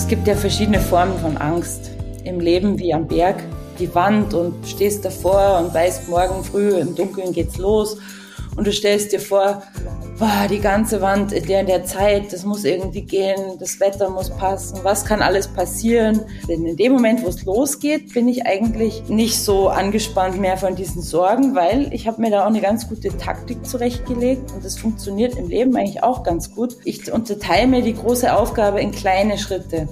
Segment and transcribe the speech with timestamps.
[0.00, 1.90] es gibt ja verschiedene Formen von Angst
[2.24, 3.36] im Leben wie am Berg.
[3.78, 7.98] Die Wand und stehst davor und weißt, morgen früh im Dunkeln geht's los
[8.56, 9.62] und du stellst dir vor,
[10.20, 14.10] boah, die ganze Wand in der, in der Zeit, das muss irgendwie gehen, das Wetter
[14.10, 16.20] muss passen, was kann alles passieren.
[16.46, 20.76] Denn in dem Moment, wo es losgeht, bin ich eigentlich nicht so angespannt mehr von
[20.76, 24.78] diesen Sorgen, weil ich habe mir da auch eine ganz gute Taktik zurechtgelegt und das
[24.78, 26.76] funktioniert im Leben eigentlich auch ganz gut.
[26.84, 29.88] Ich unterteile mir die große Aufgabe in kleine Schritte.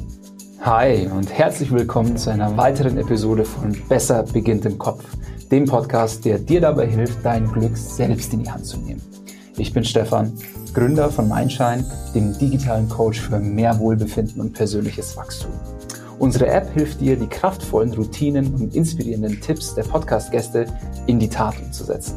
[0.61, 5.05] Hi und herzlich willkommen zu einer weiteren Episode von Besser beginnt im Kopf,
[5.51, 9.01] dem Podcast, der dir dabei hilft, dein Glück selbst in die Hand zu nehmen.
[9.59, 10.33] Ich bin Stefan,
[10.73, 15.51] Gründer von Mindshine, dem digitalen Coach für mehr Wohlbefinden und persönliches Wachstum.
[16.21, 20.67] Unsere App hilft dir, die kraftvollen Routinen und inspirierenden Tipps der Podcast-Gäste
[21.09, 22.15] in die Tat umzusetzen.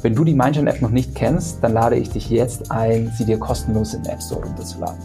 [0.00, 3.38] Wenn du die Mindshine-App noch nicht kennst, dann lade ich dich jetzt ein, sie dir
[3.38, 4.98] kostenlos im App Store runterzuladen.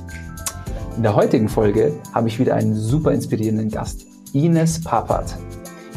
[0.95, 5.35] In der heutigen Folge habe ich wieder einen super inspirierenden Gast, Ines Papat.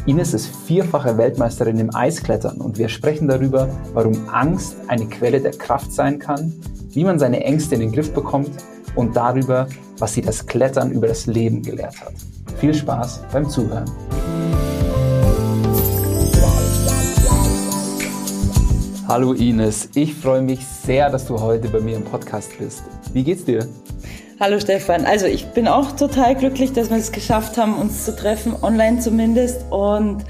[0.07, 5.53] Ines ist vierfache Weltmeisterin im Eisklettern und wir sprechen darüber, warum Angst eine Quelle der
[5.53, 6.53] Kraft sein kann,
[6.91, 8.51] wie man seine Ängste in den Griff bekommt
[8.93, 9.67] und darüber,
[9.97, 12.13] was sie das Klettern über das Leben gelehrt hat.
[12.59, 13.89] Viel Spaß beim Zuhören.
[19.07, 22.83] Hallo Ines, ich freue mich sehr, dass du heute bei mir im Podcast bist.
[23.11, 23.67] Wie geht's dir?
[24.37, 25.05] Hallo Stefan.
[25.05, 28.99] Also ich bin auch total glücklich, dass wir es geschafft haben, uns zu treffen, online
[28.99, 29.71] zumindest.
[29.71, 30.25] Und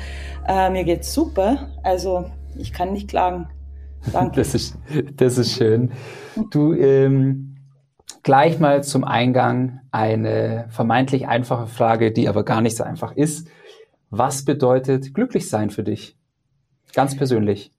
[0.48, 1.72] äh, mir geht's super.
[1.82, 3.48] Also ich kann nicht klagen.
[4.14, 4.36] Danke.
[4.36, 4.78] Das ist,
[5.16, 5.92] das ist schön.
[6.52, 7.56] Du, ähm,
[8.22, 13.48] gleich mal zum Eingang eine vermeintlich einfache Frage, die aber gar nicht so einfach ist.
[14.12, 16.16] Was bedeutet glücklich sein für dich?
[16.94, 17.72] Ganz persönlich.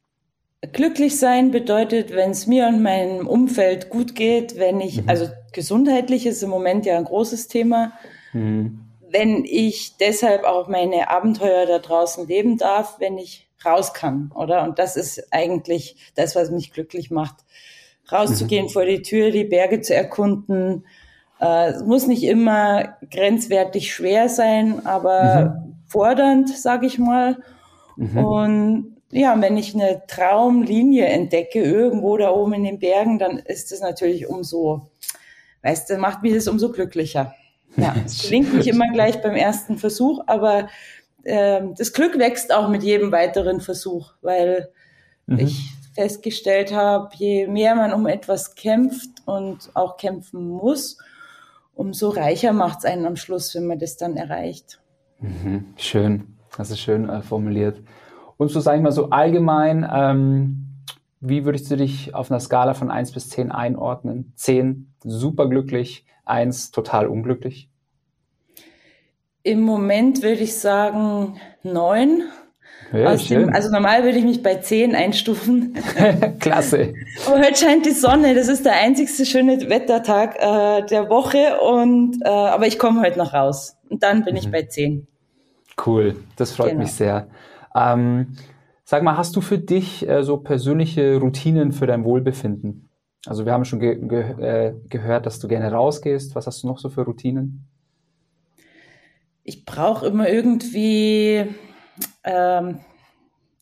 [0.72, 5.08] Glücklich sein bedeutet, wenn es mir und meinem Umfeld gut geht, wenn ich, mhm.
[5.08, 7.92] also gesundheitlich ist im Moment ja ein großes Thema,
[8.32, 8.78] mhm.
[9.10, 14.62] wenn ich deshalb auch meine Abenteuer da draußen leben darf, wenn ich raus kann, oder?
[14.62, 17.36] Und das ist eigentlich das, was mich glücklich macht.
[18.12, 18.70] Rauszugehen mhm.
[18.70, 20.84] vor die Tür, die Berge zu erkunden.
[21.40, 25.76] Äh, es muss nicht immer grenzwertig schwer sein, aber mhm.
[25.88, 27.38] fordernd, sage ich mal.
[27.96, 28.18] Mhm.
[28.18, 33.72] Und ja, wenn ich eine Traumlinie entdecke, irgendwo da oben in den Bergen, dann ist
[33.72, 34.90] es natürlich umso,
[35.66, 37.34] weißt du, macht mich das umso glücklicher.
[37.76, 40.68] Ja, es gelingt nicht immer gleich beim ersten Versuch, aber
[41.24, 44.68] äh, das Glück wächst auch mit jedem weiteren Versuch, weil
[45.26, 45.40] mhm.
[45.40, 50.98] ich festgestellt habe, je mehr man um etwas kämpft und auch kämpfen muss,
[51.74, 54.80] umso reicher macht es einen am Schluss, wenn man das dann erreicht.
[55.18, 55.74] Mhm.
[55.76, 57.82] Schön, das ist schön äh, formuliert.
[58.36, 60.65] Und so, sage ich mal, so allgemein, ähm,
[61.20, 64.32] wie würdest du dich auf einer Skala von 1 bis 10 einordnen?
[64.36, 67.70] 10 super glücklich, 1 total unglücklich?
[69.42, 72.22] Im Moment würde ich sagen 9.
[72.92, 75.74] Ja, dem, also normal würde ich mich bei 10 einstufen.
[76.38, 76.94] Klasse.
[77.26, 81.58] Aber heute scheint die Sonne, das ist der einzigste schöne Wettertag äh, der Woche.
[81.60, 83.76] Und, äh, aber ich komme heute noch raus.
[83.88, 84.38] Und dann bin mhm.
[84.38, 85.06] ich bei 10.
[85.84, 86.82] Cool, das freut genau.
[86.82, 87.28] mich sehr.
[87.74, 88.36] Ähm,
[88.86, 92.88] sag mal, hast du für dich äh, so persönliche Routinen für dein Wohlbefinden?
[93.26, 96.36] Also wir haben schon ge ge äh, gehört, dass du gerne rausgehst.
[96.36, 97.66] Was hast du noch so für Routinen?
[99.42, 101.46] Ich brauche immer irgendwie
[102.22, 102.78] ähm,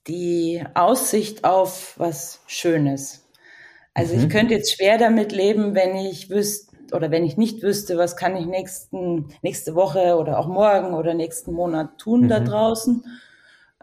[0.07, 3.27] die Aussicht auf was Schönes.
[3.95, 4.21] Also mhm.
[4.21, 8.17] ich könnte jetzt schwer damit leben, wenn ich wüsste oder wenn ich nicht wüsste, was
[8.17, 12.29] kann ich nächsten, nächste Woche oder auch morgen oder nächsten Monat tun mhm.
[12.29, 13.05] da draußen.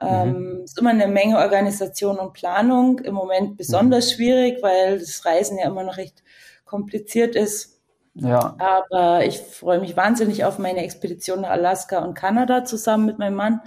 [0.01, 0.63] Ähm, mhm.
[0.63, 2.99] ist immer eine Menge Organisation und Planung.
[2.99, 4.15] Im Moment besonders mhm.
[4.15, 6.23] schwierig, weil das Reisen ja immer noch recht
[6.65, 7.79] kompliziert ist.
[8.13, 8.55] Ja.
[8.57, 13.35] Aber ich freue mich wahnsinnig auf meine Expedition nach Alaska und Kanada zusammen mit meinem
[13.35, 13.61] Mann.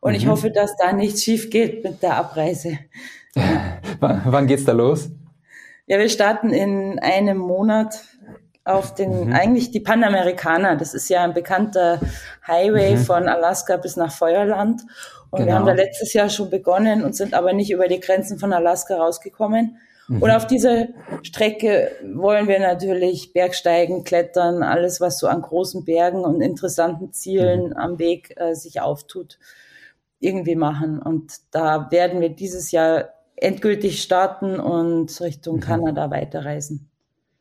[0.00, 0.16] Und mhm.
[0.16, 2.78] ich hoffe, dass da nichts schief geht mit der Abreise.
[4.00, 5.10] wann, wann geht's da los?
[5.86, 8.02] Ja, wir starten in einem Monat
[8.64, 9.32] auf den, mhm.
[9.32, 10.76] eigentlich die Panamerikaner.
[10.76, 12.00] Das ist ja ein bekannter
[12.46, 12.98] Highway mhm.
[12.98, 14.82] von Alaska bis nach Feuerland.
[15.38, 15.52] Und genau.
[15.52, 18.52] wir haben da letztes Jahr schon begonnen und sind aber nicht über die Grenzen von
[18.52, 19.78] Alaska rausgekommen.
[20.08, 20.22] Mhm.
[20.22, 20.88] Und auf dieser
[21.22, 27.68] Strecke wollen wir natürlich Bergsteigen, Klettern, alles, was so an großen Bergen und interessanten Zielen
[27.68, 27.76] mhm.
[27.76, 29.38] am Weg äh, sich auftut,
[30.20, 31.00] irgendwie machen.
[31.00, 35.60] Und da werden wir dieses Jahr endgültig starten und Richtung mhm.
[35.60, 36.88] Kanada weiterreisen.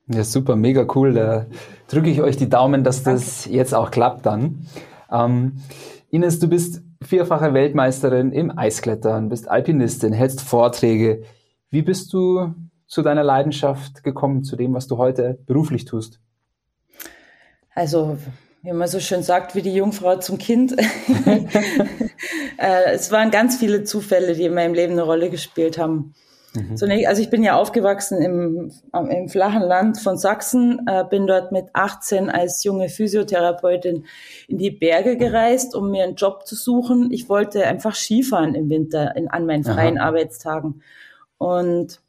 [0.07, 1.13] Ja, super, mega cool.
[1.13, 1.47] Da
[1.87, 3.57] drücke ich euch die Daumen, dass das Danke.
[3.57, 4.67] jetzt auch klappt dann.
[5.11, 5.61] Ähm,
[6.11, 11.23] Ines, du bist vierfache Weltmeisterin im Eisklettern, bist Alpinistin, hältst Vorträge.
[11.69, 12.53] Wie bist du
[12.87, 16.19] zu deiner Leidenschaft gekommen, zu dem, was du heute beruflich tust?
[17.73, 18.17] Also
[18.61, 20.75] wie man so schön sagt, wie die Jungfrau zum Kind.
[22.57, 26.15] äh, es waren ganz viele Zufälle, die in meinem Leben eine Rolle gespielt haben.
[26.55, 26.77] Mhm.
[26.77, 31.51] Zunächst, also ich bin ja aufgewachsen im, im flachen Land von Sachsen, äh, bin dort
[31.51, 34.05] mit 18 als junge Physiotherapeutin
[34.47, 37.11] in die Berge gereist, um mir einen Job zu suchen.
[37.11, 40.07] Ich wollte einfach Skifahren im Winter in, an meinen freien Aha.
[40.07, 40.81] Arbeitstagen.
[41.37, 41.99] Und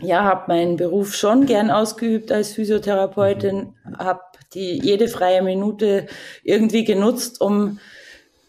[0.00, 3.98] ja, habe meinen Beruf schon gern ausgeübt als Physiotherapeutin, mhm.
[3.98, 4.20] habe
[4.54, 6.06] die jede freie Minute
[6.42, 7.78] irgendwie genutzt, um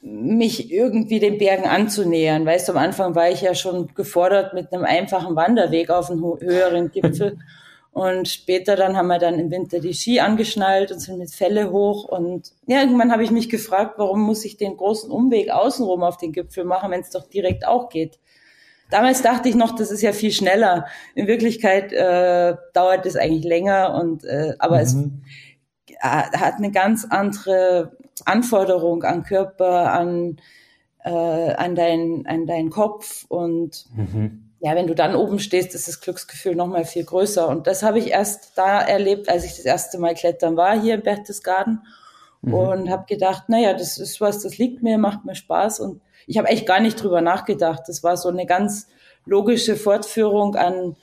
[0.01, 2.45] mich irgendwie den Bergen anzunähern.
[2.45, 6.23] Weißt du, am Anfang war ich ja schon gefordert mit einem einfachen Wanderweg auf einen
[6.39, 7.37] höheren Gipfel.
[7.93, 11.71] Und später dann haben wir dann im Winter die Ski angeschnallt und sind mit Felle
[11.71, 12.05] hoch.
[12.05, 16.15] Und ja, irgendwann habe ich mich gefragt, warum muss ich den großen Umweg außenrum auf
[16.15, 18.17] den Gipfel machen, wenn es doch direkt auch geht.
[18.91, 20.85] Damals dachte ich noch, das ist ja viel schneller.
[21.15, 24.81] In Wirklichkeit äh, dauert es eigentlich länger und äh, aber mhm.
[24.81, 24.97] es
[26.01, 30.37] hat eine ganz andere Anforderung an Körper, an,
[31.03, 34.51] äh, an, dein, an deinen Kopf und mhm.
[34.59, 37.47] ja, wenn du dann oben stehst, ist das Glücksgefühl noch mal viel größer.
[37.47, 40.95] Und das habe ich erst da erlebt, als ich das erste Mal klettern war hier
[40.95, 41.83] im Berchtesgaden
[42.41, 42.53] mhm.
[42.53, 46.37] und habe gedacht, naja, das ist was, das liegt mir, macht mir Spaß und ich
[46.37, 47.83] habe echt gar nicht drüber nachgedacht.
[47.87, 48.87] Das war so eine ganz
[49.25, 50.95] logische Fortführung an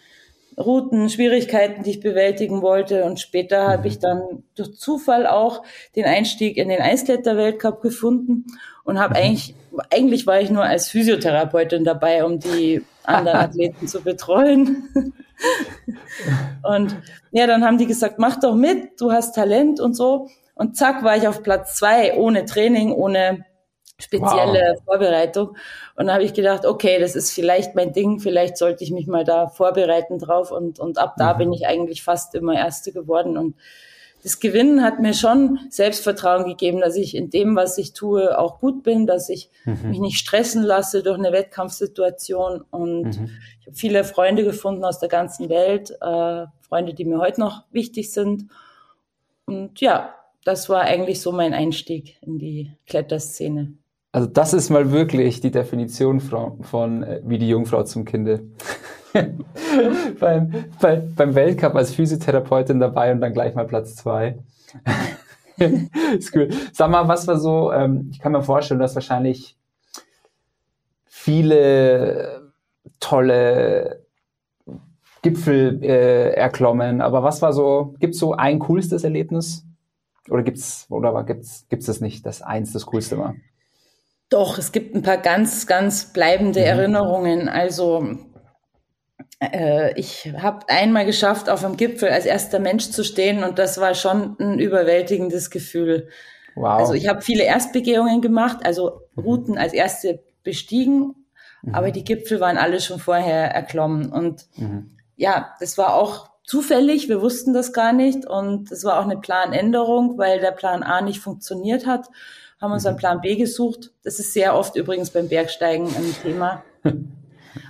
[0.58, 3.04] Routen, Schwierigkeiten, die ich bewältigen wollte.
[3.04, 3.72] Und später mhm.
[3.72, 5.62] habe ich dann durch Zufall auch
[5.96, 8.46] den Einstieg in den Eiskletter-Weltcup gefunden
[8.84, 9.24] und habe mhm.
[9.24, 9.54] eigentlich,
[9.90, 14.88] eigentlich war ich nur als Physiotherapeutin dabei, um die anderen Athleten zu betreuen.
[16.62, 16.96] und
[17.30, 20.28] ja, dann haben die gesagt, mach doch mit, du hast Talent und so.
[20.54, 23.44] Und zack, war ich auf Platz zwei, ohne Training, ohne
[24.00, 24.84] spezielle wow.
[24.84, 25.56] Vorbereitung.
[25.96, 29.06] Und da habe ich gedacht, okay, das ist vielleicht mein Ding, vielleicht sollte ich mich
[29.06, 30.52] mal da vorbereiten drauf.
[30.52, 31.38] Und, und ab da mhm.
[31.38, 33.36] bin ich eigentlich fast immer Erste geworden.
[33.36, 33.56] Und
[34.22, 38.60] das Gewinnen hat mir schon Selbstvertrauen gegeben, dass ich in dem, was ich tue, auch
[38.60, 39.90] gut bin, dass ich mhm.
[39.90, 42.64] mich nicht stressen lasse durch eine Wettkampfsituation.
[42.70, 43.30] Und mhm.
[43.60, 47.64] ich habe viele Freunde gefunden aus der ganzen Welt, äh, Freunde, die mir heute noch
[47.72, 48.46] wichtig sind.
[49.46, 50.14] Und ja,
[50.44, 53.72] das war eigentlich so mein Einstieg in die Kletterszene.
[54.10, 58.42] Also das ist mal wirklich die Definition von, von äh, wie die Jungfrau zum Kinde.
[60.20, 64.38] beim, bei, beim Weltcup als Physiotherapeutin dabei und dann gleich mal Platz zwei.
[65.58, 66.48] ist cool.
[66.72, 69.56] Sag mal, was war so, ähm, ich kann mir vorstellen, dass wahrscheinlich
[71.04, 72.50] viele
[73.00, 74.04] tolle
[75.22, 79.64] Gipfel äh, erklommen, aber was war so, gibt es so ein coolstes Erlebnis?
[80.30, 83.34] Oder gibt's, oder gibt's, gibt's das nicht, dass eins das coolste war?
[84.28, 86.66] Doch, es gibt ein paar ganz, ganz bleibende mhm.
[86.66, 87.48] Erinnerungen.
[87.48, 88.18] Also
[89.40, 93.80] äh, ich habe einmal geschafft, auf dem Gipfel als erster Mensch zu stehen und das
[93.80, 96.08] war schon ein überwältigendes Gefühl.
[96.56, 96.80] Wow.
[96.80, 99.22] Also ich habe viele Erstbegehungen gemacht, also mhm.
[99.22, 101.14] Routen als erste bestiegen,
[101.62, 101.74] mhm.
[101.74, 104.12] aber die Gipfel waren alle schon vorher erklommen.
[104.12, 104.98] Und mhm.
[105.16, 109.18] ja, das war auch zufällig, wir wussten das gar nicht und es war auch eine
[109.18, 112.08] Planänderung, weil der Plan A nicht funktioniert hat
[112.60, 113.00] haben uns einen mhm.
[113.00, 113.92] Plan B gesucht.
[114.02, 116.64] Das ist sehr oft übrigens beim Bergsteigen ein Thema.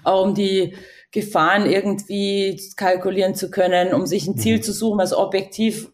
[0.04, 0.74] Auch um die
[1.10, 4.62] Gefahren irgendwie kalkulieren zu können, um sich ein Ziel mhm.
[4.62, 5.90] zu suchen, was objektiv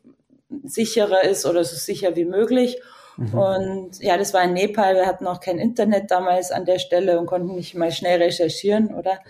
[0.65, 2.79] sicherer ist oder so sicher wie möglich.
[3.17, 3.35] Mhm.
[3.35, 4.97] Und ja, das war in Nepal.
[4.97, 8.95] Wir hatten auch kein Internet damals an der Stelle und konnten nicht mal schnell recherchieren,
[8.95, 9.21] oder?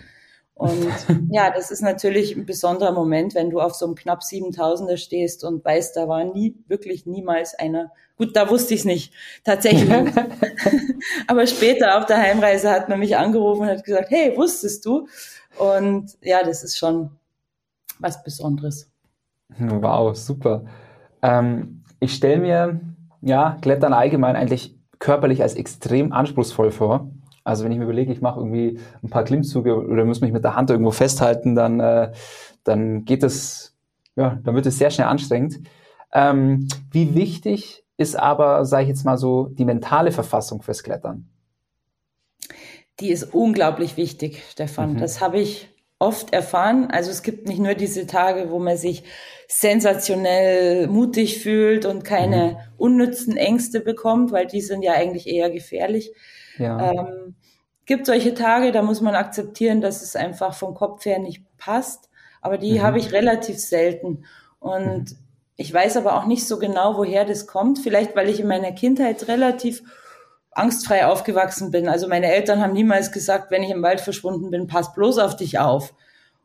[0.55, 0.95] Und
[1.31, 5.45] ja, das ist natürlich ein besonderer Moment, wenn du auf so einem knapp 7000er stehst
[5.45, 7.91] und weißt, da war nie, wirklich niemals einer.
[8.17, 9.91] Gut, da wusste ich es nicht, tatsächlich.
[11.27, 15.09] Aber später auf der Heimreise hat man mich angerufen und hat gesagt, hey, wusstest du?
[15.59, 17.11] Und ja, das ist schon
[17.99, 18.91] was Besonderes.
[19.59, 20.65] Wow, super.
[21.23, 22.81] Ähm, ich stelle mir,
[23.21, 27.11] ja, Klettern allgemein eigentlich körperlich als extrem anspruchsvoll vor.
[27.45, 30.45] Also wenn ich mir überlege, ich mache irgendwie ein paar Klimmzüge oder muss mich mit
[30.45, 32.13] der Hand irgendwo festhalten, dann, äh,
[32.65, 33.77] dann geht es,
[34.17, 35.61] ja, dann wird es sehr schnell anstrengend.
[36.13, 41.29] Ähm, wie wichtig ist aber, sage ich jetzt mal so, die mentale Verfassung fürs Klettern?
[43.01, 44.95] Die ist unglaublich wichtig, Stefan.
[44.95, 44.99] Mhm.
[44.99, 46.89] Das habe ich oft erfahren.
[46.91, 49.05] Also es gibt nicht nur diese Tage, wo man sich
[49.49, 52.57] sensationell mutig fühlt und keine mhm.
[52.79, 56.13] unnützen Ängste bekommt, weil die sind ja eigentlich eher gefährlich,
[56.59, 56.93] ja.
[56.93, 57.35] Ähm,
[57.87, 62.09] gibt solche Tage, da muss man akzeptieren, dass es einfach vom Kopf her nicht passt.
[62.41, 62.83] Aber die mhm.
[62.83, 64.25] habe ich relativ selten.
[64.59, 65.19] Und mhm.
[65.57, 67.79] ich weiß aber auch nicht so genau, woher das kommt.
[67.79, 69.83] Vielleicht, weil ich in meiner Kindheit relativ
[70.53, 71.89] angstfrei aufgewachsen bin.
[71.89, 75.37] Also meine Eltern haben niemals gesagt, wenn ich im Wald verschwunden bin, pass bloß auf
[75.37, 75.95] dich auf.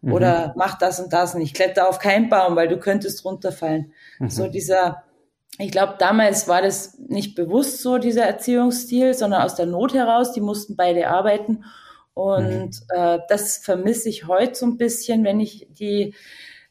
[0.01, 0.13] Mhm.
[0.13, 3.93] Oder mach das und das und ich kletter auf keinen Baum, weil du könntest runterfallen.
[4.19, 4.29] Mhm.
[4.29, 5.03] So dieser
[5.57, 10.31] ich glaube, damals war das nicht bewusst so, dieser Erziehungsstil, sondern aus der Not heraus.
[10.31, 11.65] Die mussten beide arbeiten.
[12.13, 12.71] Und mhm.
[12.89, 16.15] äh, das vermisse ich heute so ein bisschen, wenn ich die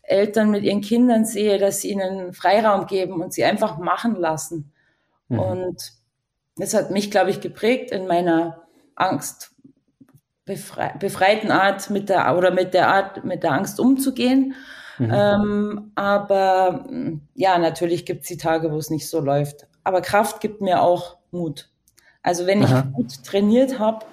[0.02, 4.72] Eltern mit ihren Kindern sehe, dass sie ihnen Freiraum geben und sie einfach machen lassen.
[5.28, 5.38] Mhm.
[5.38, 5.92] Und
[6.56, 8.62] das hat mich, glaube ich, geprägt in meiner
[8.94, 9.52] Angst
[10.44, 14.54] befreiten Art mit der oder mit der Art mit der Angst umzugehen
[14.98, 15.12] Mhm.
[15.12, 16.84] Ähm, aber
[17.34, 19.66] ja, natürlich gibt es die Tage, wo es nicht so läuft.
[19.84, 21.70] Aber Kraft gibt mir auch Mut.
[22.22, 22.84] Also wenn Aha.
[22.86, 24.04] ich gut trainiert habe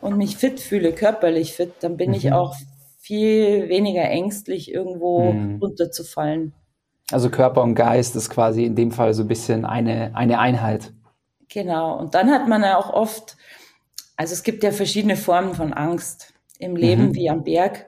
[0.00, 2.16] und mich fit fühle, körperlich fit, dann bin mhm.
[2.16, 2.54] ich auch
[2.98, 5.58] viel weniger ängstlich, irgendwo mhm.
[5.60, 6.52] runterzufallen.
[7.10, 10.92] Also Körper und Geist ist quasi in dem Fall so ein bisschen eine, eine Einheit.
[11.48, 11.98] Genau.
[11.98, 13.36] Und dann hat man ja auch oft,
[14.16, 17.14] also es gibt ja verschiedene Formen von Angst im Leben mhm.
[17.14, 17.86] wie am Berg.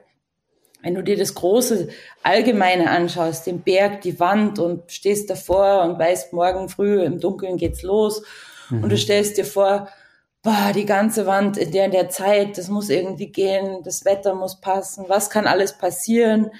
[0.81, 1.89] Wenn du dir das große
[2.23, 7.57] Allgemeine anschaust, den Berg, die Wand und stehst davor und weißt, morgen früh im Dunkeln
[7.57, 8.21] geht's los
[8.69, 8.83] mhm.
[8.83, 9.89] und du stellst dir vor,
[10.43, 14.35] boah, die ganze Wand in der, in der Zeit, das muss irgendwie gehen, das Wetter
[14.35, 16.51] muss passen, was kann alles passieren?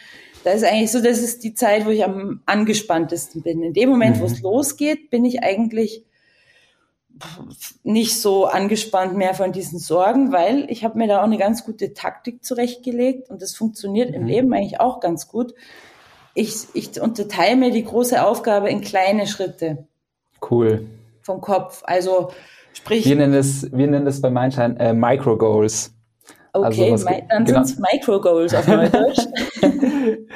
[0.43, 3.63] Da ist eigentlich so, das ist die Zeit, wo ich am angespanntesten bin.
[3.63, 4.21] In dem Moment, mhm.
[4.21, 6.03] wo es losgeht, bin ich eigentlich
[7.83, 11.65] nicht so angespannt mehr von diesen Sorgen, weil ich habe mir da auch eine ganz
[11.65, 14.15] gute Taktik zurechtgelegt und das funktioniert mhm.
[14.15, 15.53] im Leben eigentlich auch ganz gut.
[16.33, 19.87] Ich, ich unterteile mir die große Aufgabe in kleine Schritte.
[20.49, 20.85] Cool.
[21.21, 21.83] Vom Kopf.
[21.85, 22.31] Also
[22.73, 23.05] sprich.
[23.05, 25.93] Wir nennen das, wir nennen das bei Mindshine äh, Micro Goals.
[26.53, 27.63] Okay, also, dann genau.
[27.63, 29.27] sind es Micro Goals auf Neudeutsch.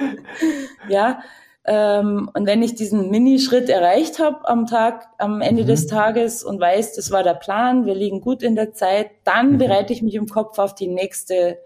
[0.89, 1.19] ja,
[1.63, 5.67] ähm, und wenn ich diesen Minischritt erreicht habe am Tag, am Ende mhm.
[5.67, 9.53] des Tages und weiß, das war der Plan, wir liegen gut in der Zeit, dann
[9.53, 9.57] mhm.
[9.59, 11.59] bereite ich mich im Kopf auf die nächste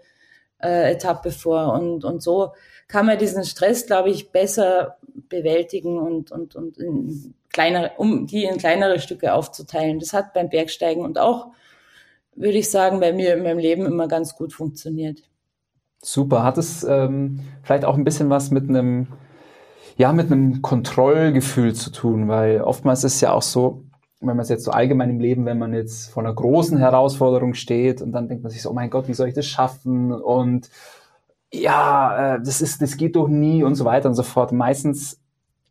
[0.62, 1.72] äh, Etappe vor.
[1.72, 2.52] Und, und so
[2.88, 4.98] kann man diesen Stress, glaube ich, besser
[5.28, 9.98] bewältigen und, und, und in kleinere, um die in kleinere Stücke aufzuteilen.
[9.98, 11.52] Das hat beim Bergsteigen und auch,
[12.34, 15.22] würde ich sagen, bei mir in meinem Leben immer ganz gut funktioniert.
[16.02, 16.42] Super.
[16.42, 19.08] Hat es ähm, vielleicht auch ein bisschen was mit einem
[19.96, 23.82] ja, mit einem Kontrollgefühl zu tun, weil oftmals ist es ja auch so,
[24.20, 27.54] wenn man es jetzt so allgemein im Leben, wenn man jetzt vor einer großen Herausforderung
[27.54, 30.12] steht und dann denkt man sich so, oh mein Gott, wie soll ich das schaffen?
[30.12, 30.70] Und
[31.52, 34.52] ja, äh, das ist, das geht doch nie und so weiter und so fort.
[34.52, 35.18] Meistens,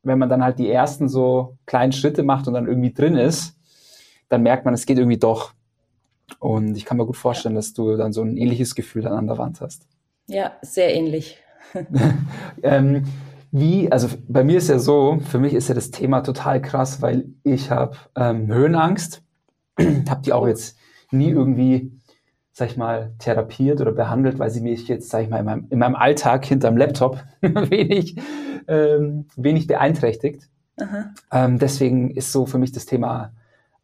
[0.04, 3.56] wenn man dann halt die ersten so kleinen Schritte macht und dann irgendwie drin ist,
[4.30, 5.54] dann merkt man, es geht irgendwie doch.
[6.40, 9.28] Und ich kann mir gut vorstellen, dass du dann so ein ähnliches Gefühl dann an
[9.28, 9.88] der Wand hast.
[10.28, 11.38] Ja, sehr ähnlich.
[12.64, 13.06] ähm,
[13.58, 17.02] wie, also bei mir ist ja so, für mich ist ja das Thema total krass,
[17.02, 19.24] weil ich habe ähm, Höhenangst,
[19.80, 20.78] habe die auch jetzt
[21.10, 21.94] nie irgendwie,
[22.52, 25.68] sag ich mal, therapiert oder behandelt, weil sie mich jetzt, sag ich mal, in meinem,
[25.70, 28.18] in meinem Alltag hinterm Laptop wenig,
[28.68, 30.50] ähm, wenig beeinträchtigt.
[31.32, 33.32] Ähm, deswegen ist so für mich das Thema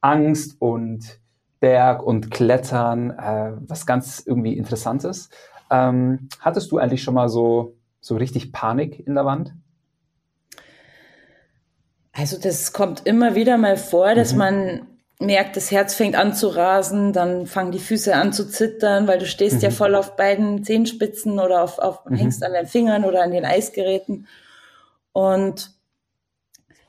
[0.01, 1.22] Angst und
[1.62, 5.30] Berg und Klettern äh, was ganz irgendwie Interessantes.
[5.70, 9.53] Ähm, hattest du eigentlich schon mal so so richtig Panik in der Wand?
[12.12, 14.38] Also das kommt immer wieder mal vor, dass mhm.
[14.38, 14.88] man
[15.20, 19.20] merkt, das Herz fängt an zu rasen, dann fangen die Füße an zu zittern, weil
[19.20, 19.62] du stehst mhm.
[19.62, 22.15] ja voll auf beiden Zehenspitzen oder auf, auf mhm.
[22.15, 24.27] hängst an den Fingern oder an den Eisgeräten.
[25.13, 25.72] Und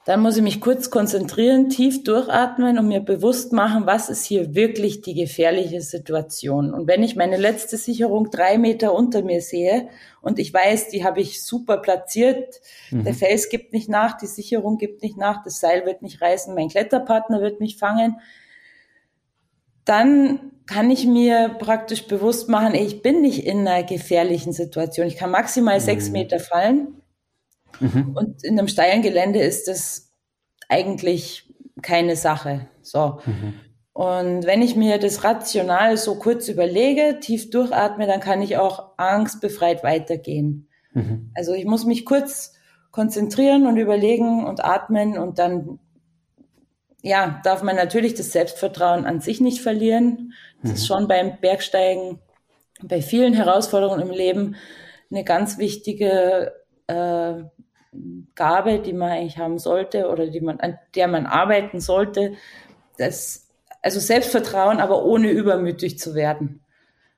[0.05, 4.55] dann muss ich mich kurz konzentrieren, tief durchatmen und mir bewusst machen, was ist hier
[4.55, 6.75] wirklich die gefährliche Situation.
[6.75, 9.89] Und wenn ich meine letzte Sicherung drei Meter unter mir sehe
[10.21, 13.05] und ich weiß, die habe ich super platziert, mhm.
[13.05, 16.53] der Fels gibt nicht nach, die Sicherung gibt nicht nach, das Seil wird nicht reißen,
[16.53, 18.17] mein Kletterpartner wird mich fangen,
[19.85, 25.07] dann kann ich mir praktisch bewusst machen, ich bin nicht in einer gefährlichen Situation.
[25.07, 25.85] Ich kann maximal mhm.
[25.85, 27.02] sechs Meter fallen
[27.81, 28.13] Mhm.
[28.15, 30.13] Und in einem steilen Gelände ist das
[30.69, 31.53] eigentlich
[31.83, 32.69] keine Sache.
[32.83, 33.21] So.
[33.25, 33.55] Mhm.
[33.93, 38.97] Und wenn ich mir das rational so kurz überlege, tief durchatme, dann kann ich auch
[38.97, 40.69] angstbefreit weitergehen.
[40.95, 41.31] Mhm.
[41.35, 42.55] Also ich muss mich kurz
[42.91, 45.79] konzentrieren und überlegen und atmen und dann,
[47.03, 50.33] ja, darf man natürlich das Selbstvertrauen an sich nicht verlieren.
[50.63, 50.87] Das ist mhm.
[50.87, 52.19] schon beim Bergsteigen,
[52.83, 54.57] bei vielen Herausforderungen im Leben
[55.11, 56.53] eine ganz wichtige
[56.87, 57.43] äh,
[58.35, 62.35] Gabe, die man eigentlich haben sollte oder die man, an der man arbeiten sollte.
[62.97, 63.49] Das,
[63.83, 66.61] also Selbstvertrauen, aber ohne übermütig zu werden.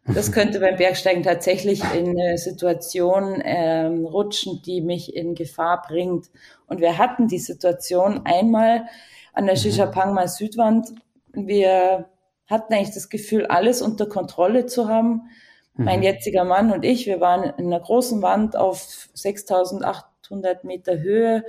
[0.06, 6.30] Das könnte beim Bergsteigen tatsächlich in eine Situation ähm, rutschen, die mich in Gefahr bringt.
[6.66, 8.86] Und wir hatten die Situation einmal
[9.32, 10.92] an der Shishapangma Südwand.
[11.32, 12.08] Wir
[12.46, 15.28] hatten eigentlich das Gefühl, alles unter Kontrolle zu haben.
[15.76, 16.04] Mein mhm.
[16.04, 21.44] jetziger Mann und ich, wir waren in einer großen Wand auf 6800 Meter Höhe,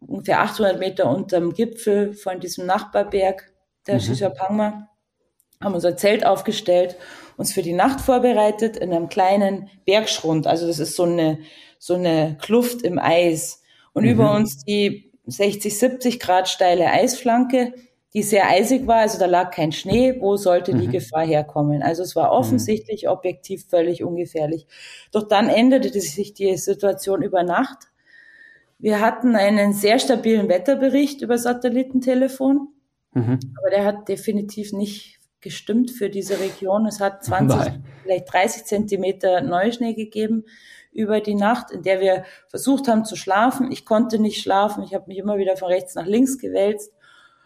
[0.00, 3.52] ungefähr 800 Meter unterm Gipfel von diesem Nachbarberg,
[3.86, 4.00] der mhm.
[4.00, 4.88] Shishapangma,
[5.62, 6.96] haben unser Zelt aufgestellt,
[7.36, 10.46] uns für die Nacht vorbereitet in einem kleinen Bergschrund.
[10.46, 11.38] Also das ist so eine,
[11.78, 13.62] so eine Kluft im Eis.
[13.92, 14.10] Und mhm.
[14.10, 17.74] über uns die 60, 70 Grad steile Eisflanke,
[18.16, 19.00] die sehr eisig war.
[19.00, 20.16] Also da lag kein Schnee.
[20.20, 20.80] Wo sollte mhm.
[20.80, 21.82] die Gefahr herkommen?
[21.82, 22.38] Also es war mhm.
[22.38, 23.10] offensichtlich mhm.
[23.10, 24.66] objektiv völlig ungefährlich.
[25.12, 27.88] Doch dann änderte sich die Situation über Nacht.
[28.78, 32.68] Wir hatten einen sehr stabilen Wetterbericht über Satellitentelefon.
[33.12, 33.38] Mhm.
[33.58, 36.86] Aber der hat definitiv nicht gestimmt für diese Region.
[36.86, 37.84] Es hat 20, Nein.
[38.02, 40.44] vielleicht 30 Zentimeter Neuschnee gegeben
[40.90, 43.70] über die Nacht, in der wir versucht haben zu schlafen.
[43.70, 44.82] Ich konnte nicht schlafen.
[44.84, 46.95] Ich habe mich immer wieder von rechts nach links gewälzt.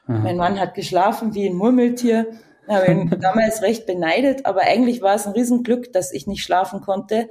[0.07, 0.23] Mhm.
[0.23, 2.27] Mein Mann hat geschlafen wie ein Murmeltier.
[2.67, 6.43] Ich habe ihn damals recht beneidet, aber eigentlich war es ein Riesenglück, dass ich nicht
[6.43, 7.29] schlafen konnte,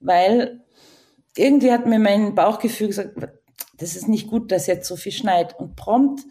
[0.00, 0.60] weil
[1.36, 3.16] irgendwie hat mir mein Bauchgefühl gesagt,
[3.78, 5.58] das ist nicht gut, dass jetzt so viel schneit.
[5.58, 6.22] Und prompt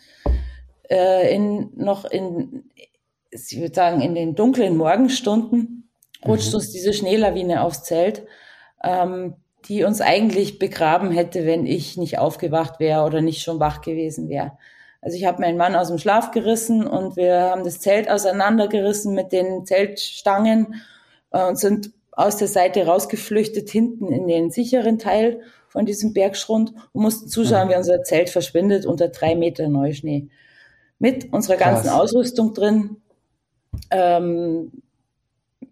[0.90, 2.70] äh, in, noch in,
[3.32, 5.90] ich würde sagen, in den dunklen Morgenstunden
[6.26, 6.56] rutscht mhm.
[6.56, 8.26] uns diese Schneelawine aufs Zelt,
[8.84, 9.36] ähm,
[9.68, 14.30] die uns eigentlich begraben hätte, wenn ich nicht aufgewacht wäre oder nicht schon wach gewesen
[14.30, 14.58] wäre.
[15.04, 19.14] Also ich habe meinen Mann aus dem Schlaf gerissen und wir haben das Zelt auseinandergerissen
[19.14, 20.82] mit den Zeltstangen
[21.32, 26.74] äh, und sind aus der Seite rausgeflüchtet hinten in den sicheren Teil von diesem Bergschrund
[26.94, 27.72] und mussten zuschauen, mhm.
[27.72, 30.30] wie unser Zelt verschwindet unter drei Meter Neuschnee.
[31.00, 32.00] Mit unserer ganzen Krass.
[32.00, 32.98] Ausrüstung drin,
[33.92, 34.72] ähm,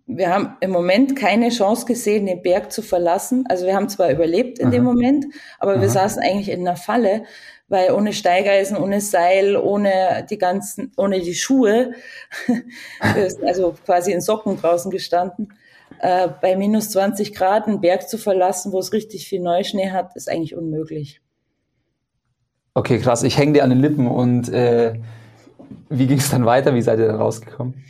[0.08, 3.46] wir haben im Moment keine Chance gesehen, den Berg zu verlassen.
[3.48, 4.72] Also wir haben zwar überlebt in Aha.
[4.72, 5.26] dem Moment,
[5.60, 5.82] aber Aha.
[5.82, 7.24] wir saßen eigentlich in einer Falle,
[7.72, 11.94] weil ohne Steigeisen, ohne Seil, ohne die ganzen, ohne die Schuhe,
[13.46, 15.54] also quasi in Socken draußen gestanden,
[16.00, 20.16] äh, bei minus 20 Grad einen Berg zu verlassen, wo es richtig viel Neuschnee hat,
[20.16, 21.22] ist eigentlich unmöglich.
[22.74, 23.24] Okay, krass.
[23.24, 25.00] Ich hänge dir an den Lippen und äh,
[25.90, 26.74] wie ging es dann weiter?
[26.74, 27.84] Wie seid ihr dann rausgekommen?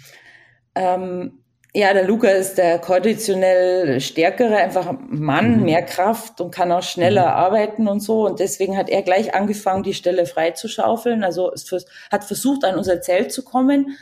[0.76, 1.40] Ähm,
[1.73, 5.63] ja, der Luca ist der konditionell stärkere, einfach Mann, mhm.
[5.63, 7.34] mehr Kraft und kann auch schneller mhm.
[7.34, 8.25] arbeiten und so.
[8.25, 11.23] Und deswegen hat er gleich angefangen, die Stelle freizuschaufeln.
[11.23, 11.71] Also es
[12.12, 13.97] hat versucht, an unser Zelt zu kommen.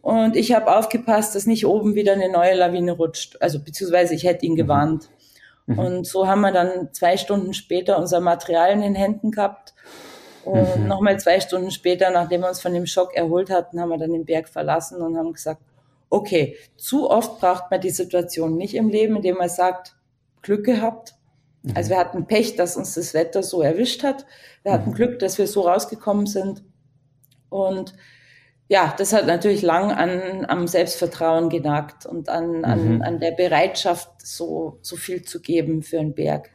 [0.00, 3.36] Und ich habe aufgepasst, dass nicht oben wieder eine neue Lawine rutscht.
[3.40, 4.56] Also beziehungsweise ich hätte ihn mhm.
[4.56, 5.10] gewarnt.
[5.66, 5.78] Mhm.
[5.78, 9.74] Und so haben wir dann zwei Stunden später unser Material in den Händen gehabt
[10.44, 10.88] und mhm.
[10.88, 14.12] nochmal zwei Stunden später, nachdem wir uns von dem Schock erholt hatten, haben wir dann
[14.12, 15.60] den Berg verlassen und haben gesagt,
[16.12, 19.96] okay, zu oft braucht man die Situation nicht im Leben, indem man sagt,
[20.42, 21.14] Glück gehabt.
[21.62, 21.72] Mhm.
[21.74, 24.26] Also wir hatten Pech, dass uns das Wetter so erwischt hat.
[24.62, 24.94] Wir hatten mhm.
[24.94, 26.62] Glück, dass wir so rausgekommen sind.
[27.48, 27.94] Und
[28.68, 33.02] ja, das hat natürlich lang an, am Selbstvertrauen genagt und an, an, mhm.
[33.02, 36.50] an der Bereitschaft, so, so viel zu geben für einen Berg.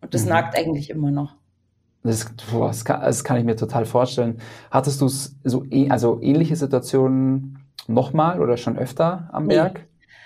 [0.00, 0.30] Und das mhm.
[0.30, 1.34] nagt eigentlich immer noch.
[2.04, 4.40] Das, das, kann, das, kann, ich mir total vorstellen.
[4.70, 7.57] Hattest du so also ähnliche Situationen
[7.88, 9.80] nochmal oder schon öfter am Berg?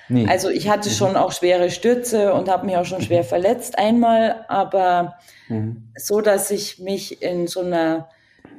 [0.09, 0.27] Nee.
[0.29, 0.94] Also ich hatte mhm.
[0.94, 3.05] schon auch schwere Stürze und habe mich auch schon mhm.
[3.05, 5.14] schwer verletzt einmal, aber
[5.48, 5.88] mhm.
[5.96, 8.09] so, dass ich mich in so einer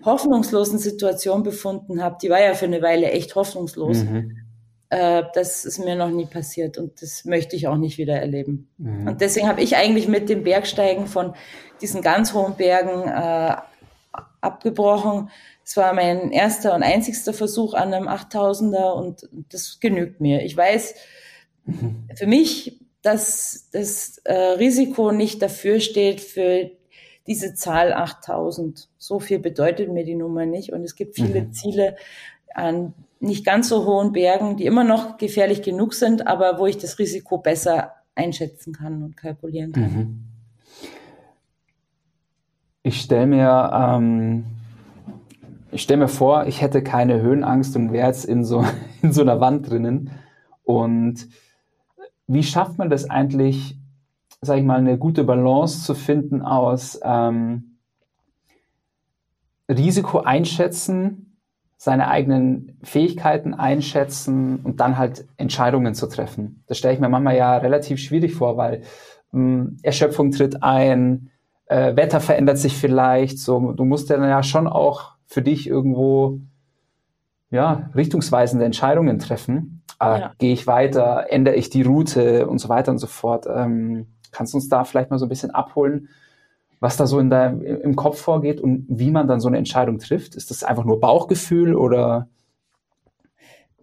[0.03, 4.03] hoffnungslosen Situation befunden habe, die war ja für eine Weile echt hoffnungslos.
[4.03, 4.37] Mhm.
[4.89, 8.69] Äh, das ist mir noch nie passiert und das möchte ich auch nicht wieder erleben.
[8.77, 9.07] Mhm.
[9.07, 11.33] Und deswegen habe ich eigentlich mit dem Bergsteigen von
[11.81, 13.55] diesen ganz hohen Bergen äh,
[14.41, 15.29] abgebrochen.
[15.65, 20.43] Es war mein erster und einzigster Versuch an einem 8000er und das genügt mir.
[20.43, 20.95] Ich weiß
[21.65, 22.07] mhm.
[22.15, 26.71] für mich, dass das äh, Risiko nicht dafür steht für
[27.27, 28.89] diese Zahl 8000.
[28.97, 31.53] So viel bedeutet mir die Nummer nicht und es gibt viele mhm.
[31.53, 31.95] Ziele
[32.53, 36.77] an nicht ganz so hohen Bergen, die immer noch gefährlich genug sind, aber wo ich
[36.77, 39.83] das Risiko besser einschätzen kann und kalkulieren kann.
[39.83, 40.23] Mhm.
[42.83, 44.45] Ich stelle mir, ähm,
[45.73, 48.65] ich mir vor, ich hätte keine Höhenangst und wäre jetzt in so,
[49.01, 50.11] in so einer Wand drinnen.
[50.63, 51.27] Und
[52.27, 53.77] wie schafft man das eigentlich,
[54.41, 57.77] sage ich mal, eine gute Balance zu finden aus ähm,
[59.69, 61.37] Risiko einschätzen,
[61.77, 66.63] seine eigenen Fähigkeiten einschätzen und dann halt Entscheidungen zu treffen.
[66.67, 68.83] Das stelle ich mir manchmal ja relativ schwierig vor, weil
[69.31, 71.29] mh, hm, Erschöpfung tritt ein,
[71.65, 76.39] äh, Wetter verändert sich vielleicht, so du musst dann ja schon auch für dich irgendwo
[77.49, 79.83] ja, richtungsweisende Entscheidungen treffen.
[79.99, 80.33] Äh, ja.
[80.37, 83.45] Gehe ich weiter, ändere ich die Route und so weiter und so fort.
[83.47, 86.09] Ähm, kannst du uns da vielleicht mal so ein bisschen abholen,
[86.79, 89.99] was da so in deinem, im Kopf vorgeht und wie man dann so eine Entscheidung
[89.99, 90.35] trifft?
[90.35, 92.27] Ist das einfach nur Bauchgefühl oder?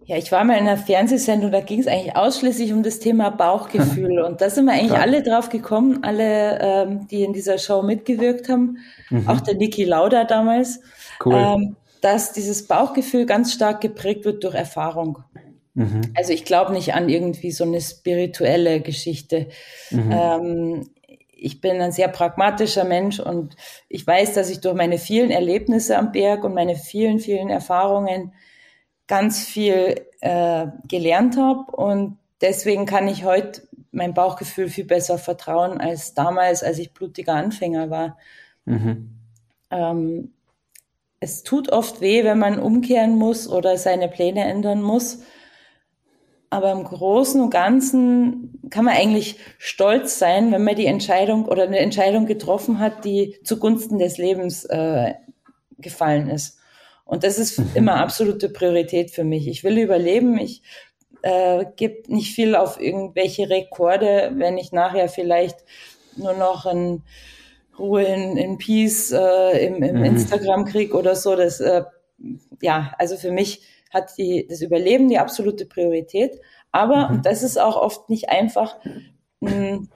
[0.05, 3.29] Ja, ich war mal in einer Fernsehsendung, da ging es eigentlich ausschließlich um das Thema
[3.29, 4.19] Bauchgefühl.
[4.25, 4.99] Und da sind wir eigentlich ja.
[4.99, 8.77] alle drauf gekommen, alle, ähm, die in dieser Show mitgewirkt haben,
[9.09, 9.27] mhm.
[9.27, 10.81] auch der Niki Lauda damals,
[11.25, 11.35] cool.
[11.35, 15.23] ähm, dass dieses Bauchgefühl ganz stark geprägt wird durch Erfahrung.
[15.73, 16.01] Mhm.
[16.15, 19.47] Also ich glaube nicht an irgendwie so eine spirituelle Geschichte.
[19.91, 20.11] Mhm.
[20.11, 20.89] Ähm,
[21.29, 23.55] ich bin ein sehr pragmatischer Mensch und
[23.89, 28.33] ich weiß, dass ich durch meine vielen Erlebnisse am Berg und meine vielen, vielen Erfahrungen
[29.07, 35.81] ganz viel äh, gelernt habe und deswegen kann ich heute mein Bauchgefühl viel besser vertrauen
[35.81, 38.17] als damals, als ich blutiger Anfänger war.
[38.65, 39.17] Mhm.
[39.71, 40.33] Ähm,
[41.21, 45.19] es tut oft weh, wenn man umkehren muss oder seine Pläne ändern muss.
[46.49, 51.63] Aber im Großen und Ganzen kann man eigentlich stolz sein, wenn man die Entscheidung oder
[51.63, 55.13] eine Entscheidung getroffen hat, die zugunsten des Lebens äh,
[55.77, 56.57] gefallen ist.
[57.05, 57.69] Und das ist mhm.
[57.75, 59.47] immer absolute Priorität für mich.
[59.47, 60.39] Ich will überleben.
[60.39, 60.63] Ich
[61.21, 65.59] äh, gebe nicht viel auf irgendwelche Rekorde, wenn ich nachher vielleicht
[66.17, 67.03] nur noch in
[67.81, 70.03] Ruhe in, in Peace äh, im, im mhm.
[70.03, 71.35] Instagram krieg oder so.
[71.35, 71.83] Das, äh,
[72.61, 76.39] ja, also für mich hat die, das Überleben die absolute Priorität.
[76.71, 77.15] Aber, mhm.
[77.15, 78.77] und das ist auch oft nicht einfach,
[79.41, 79.87] mh,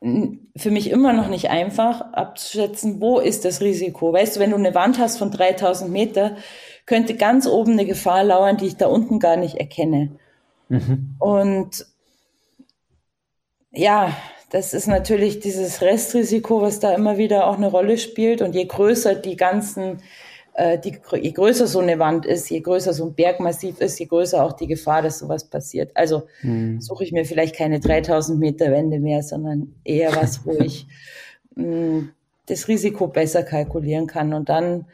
[0.00, 4.12] hm, für mich immer noch nicht einfach abzuschätzen, wo ist das Risiko.
[4.12, 6.36] Weißt du, wenn du eine Wand hast von 3000 Meter,
[6.84, 10.18] könnte ganz oben eine Gefahr lauern, die ich da unten gar nicht erkenne.
[10.68, 11.16] Mhm.
[11.18, 11.86] Und
[13.72, 14.14] ja,
[14.54, 18.40] das ist natürlich dieses Restrisiko, was da immer wieder auch eine Rolle spielt.
[18.40, 19.98] Und je größer die ganzen
[20.52, 24.06] äh, die, je größer so eine Wand ist, je größer so ein Bergmassiv ist, je
[24.06, 25.90] größer auch die Gefahr, dass sowas passiert.
[25.96, 26.80] Also mhm.
[26.80, 30.86] suche ich mir vielleicht keine 3000 Meter Wände mehr, sondern eher was, wo ich
[31.56, 32.12] mh, mm,
[32.46, 34.32] das Risiko besser kalkulieren kann.
[34.32, 34.86] Und dann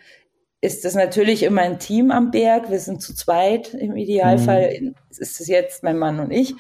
[0.63, 2.71] ist das natürlich immer ein Team am Berg.
[2.71, 3.75] Wir sind zu zweit.
[3.75, 4.95] Im Idealfall mhm.
[5.11, 6.55] ist es jetzt mein Mann und ich.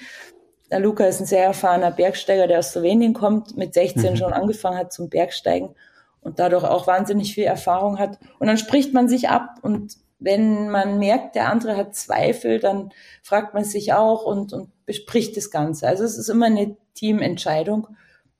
[0.71, 4.17] Der Luca ist ein sehr erfahrener Bergsteiger, der aus Slowenien kommt, mit 16 mhm.
[4.17, 5.75] schon angefangen hat zum Bergsteigen
[6.21, 8.19] und dadurch auch wahnsinnig viel Erfahrung hat.
[8.39, 12.91] Und dann spricht man sich ab und wenn man merkt, der andere hat Zweifel, dann
[13.23, 15.89] fragt man sich auch und, und bespricht das Ganze.
[15.89, 17.89] Also es ist immer eine Teamentscheidung.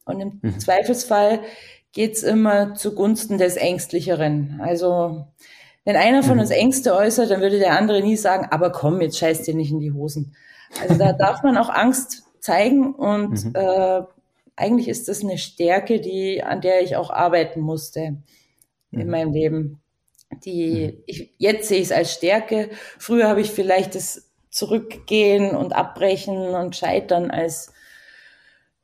[0.05, 0.61] Und im mhm.
[0.61, 1.41] Zweifelsfall
[1.93, 4.61] geht's immer zugunsten des Ängstlicheren.
[4.63, 5.25] Also
[5.85, 6.41] wenn einer von mhm.
[6.41, 9.71] uns Ängste äußert, dann würde der andere nie sagen, aber komm, jetzt scheiß dir nicht
[9.71, 10.37] in die Hosen.
[10.81, 13.53] Also da darf man auch Angst zeigen und mhm.
[13.55, 14.03] äh,
[14.57, 18.17] eigentlich ist das eine Stärke, die, an der ich auch arbeiten musste
[18.91, 19.11] in mhm.
[19.11, 19.81] meinem Leben.
[20.45, 21.03] Die, mhm.
[21.07, 22.71] ich, jetzt sehe ich es als Stärke.
[22.99, 27.73] Früher habe ich vielleicht das Zurückgehen und Abbrechen und Scheitern als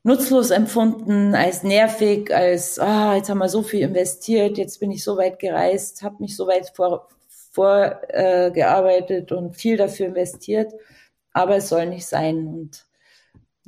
[0.05, 5.03] nutzlos empfunden, als nervig, als, ah, jetzt haben wir so viel investiert, jetzt bin ich
[5.03, 6.73] so weit gereist, habe mich so weit
[7.53, 10.73] vorgearbeitet vor, äh, und viel dafür investiert,
[11.37, 12.49] aber es soll nicht sein.
[12.49, 12.87] Und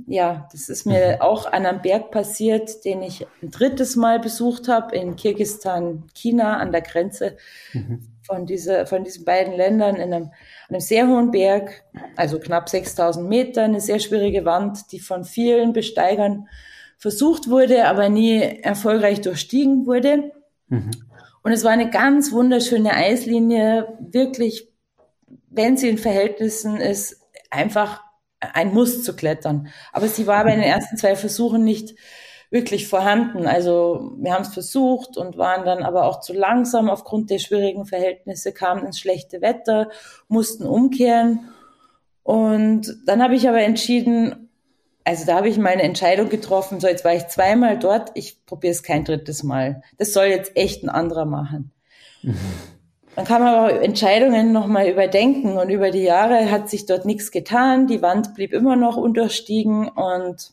[0.06, 1.20] ja, das ist mir mhm.
[1.20, 6.56] auch an einem Berg passiert, den ich ein drittes Mal besucht habe in Kirgistan, China
[6.56, 7.36] an der Grenze
[7.74, 8.08] mhm.
[8.22, 10.30] von, diese, von diesen beiden Ländern in einem,
[10.70, 11.84] einem sehr hohen Berg,
[12.16, 16.48] also knapp 6000 Meter, eine sehr schwierige Wand, die von vielen Besteigern
[16.96, 20.32] versucht wurde, aber nie erfolgreich durchstiegen wurde.
[20.68, 20.90] Mhm.
[21.42, 24.68] Und es war eine ganz wunderschöne Eislinie, wirklich,
[25.50, 27.17] wenn sie in Verhältnissen ist,
[27.50, 28.02] einfach
[28.40, 29.68] ein Muss zu klettern.
[29.92, 31.94] Aber sie war bei den ersten zwei Versuchen nicht
[32.50, 33.46] wirklich vorhanden.
[33.46, 37.84] Also wir haben es versucht und waren dann aber auch zu langsam aufgrund der schwierigen
[37.84, 39.90] Verhältnisse, kamen ins schlechte Wetter,
[40.28, 41.50] mussten umkehren.
[42.22, 44.50] Und dann habe ich aber entschieden,
[45.04, 48.72] also da habe ich meine Entscheidung getroffen, so jetzt war ich zweimal dort, ich probiere
[48.72, 49.82] es kein drittes Mal.
[49.96, 51.72] Das soll jetzt echt ein anderer machen.
[52.22, 52.38] Mhm.
[53.18, 57.32] Dann kann man aber Entscheidungen nochmal überdenken und über die Jahre hat sich dort nichts
[57.32, 57.88] getan.
[57.88, 60.52] Die Wand blieb immer noch unterstiegen und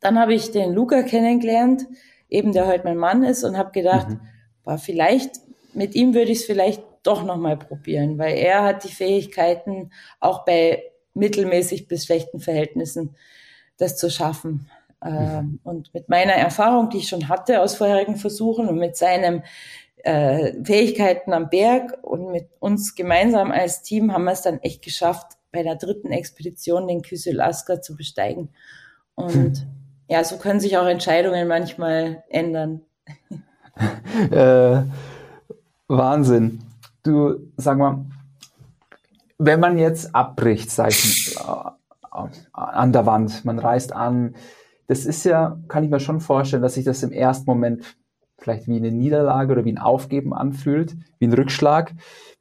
[0.00, 1.86] dann habe ich den Luca kennengelernt,
[2.28, 4.20] eben der heute mein Mann ist und habe gedacht, mhm.
[4.64, 5.36] boah, vielleicht
[5.72, 10.44] mit ihm würde ich es vielleicht doch nochmal probieren, weil er hat die Fähigkeiten, auch
[10.44, 10.82] bei
[11.14, 13.14] mittelmäßig bis schlechten Verhältnissen
[13.76, 14.68] das zu schaffen.
[15.04, 15.08] Mhm.
[15.08, 19.44] Ähm, und mit meiner Erfahrung, die ich schon hatte aus vorherigen Versuchen und mit seinem
[20.04, 24.82] äh, Fähigkeiten am Berg und mit uns gemeinsam als Team haben wir es dann echt
[24.82, 28.50] geschafft, bei der dritten Expedition den Kysyl Asker zu besteigen.
[29.14, 29.66] Und hm.
[30.08, 32.82] ja, so können sich auch Entscheidungen manchmal ändern.
[34.30, 34.82] äh,
[35.88, 36.60] Wahnsinn.
[37.02, 38.04] Du, sag mal,
[39.38, 41.70] wenn man jetzt abbricht, sag ich, äh,
[42.52, 44.34] an der Wand, man reist an,
[44.86, 47.84] das ist ja, kann ich mir schon vorstellen, dass sich das im ersten Moment
[48.40, 51.92] vielleicht wie eine Niederlage oder wie ein Aufgeben anfühlt, wie ein Rückschlag.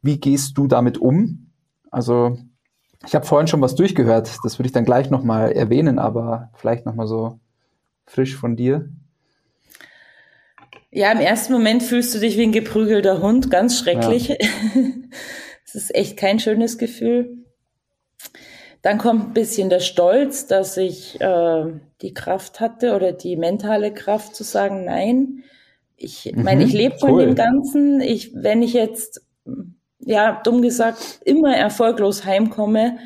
[0.02, 1.52] Wie gehst du damit um?
[1.92, 2.38] Also
[3.06, 6.86] ich habe vorhin schon was durchgehört, das würde ich dann gleich nochmal erwähnen, aber vielleicht
[6.86, 7.40] nochmal so
[8.06, 8.90] frisch von dir.
[10.92, 14.30] Ja, im ersten Moment fühlst du dich wie ein geprügelter Hund, ganz schrecklich.
[14.30, 14.36] Ja.
[15.66, 17.44] Es ist echt kein schönes Gefühl.
[18.82, 21.66] Dann kommt ein bisschen der Stolz, dass ich äh,
[22.02, 25.44] die Kraft hatte oder die mentale Kraft zu sagen, nein.
[26.00, 27.26] Ich mhm, meine, ich lebe von cool.
[27.26, 28.02] dem Ganzen.
[28.02, 29.22] Ich, wenn ich jetzt,
[30.00, 32.98] ja, dumm gesagt, immer erfolglos heimkomme,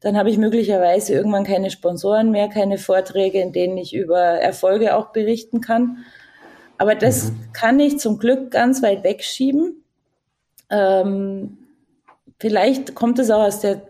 [0.00, 4.96] dann habe ich möglicherweise irgendwann keine Sponsoren mehr, keine Vorträge, in denen ich über Erfolge
[4.96, 5.98] auch berichten kann.
[6.78, 7.52] Aber das mhm.
[7.52, 9.84] kann ich zum Glück ganz weit wegschieben.
[10.70, 11.58] Ähm,
[12.38, 13.82] vielleicht kommt es auch aus der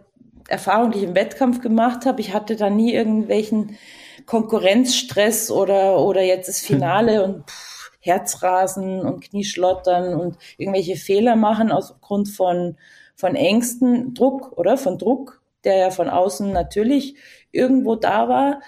[0.48, 2.20] Erfahrung, die ich im Wettkampf gemacht habe.
[2.20, 3.76] Ich hatte da nie irgendwelchen
[4.24, 11.72] Konkurrenzstress oder, oder jetzt das Finale und pff, Herzrasen und Knieschlottern und irgendwelche Fehler machen
[11.72, 12.76] aufgrund von,
[13.16, 14.76] von Ängsten, Druck, oder?
[14.76, 17.16] Von Druck, der ja von außen natürlich
[17.50, 18.60] irgendwo da war.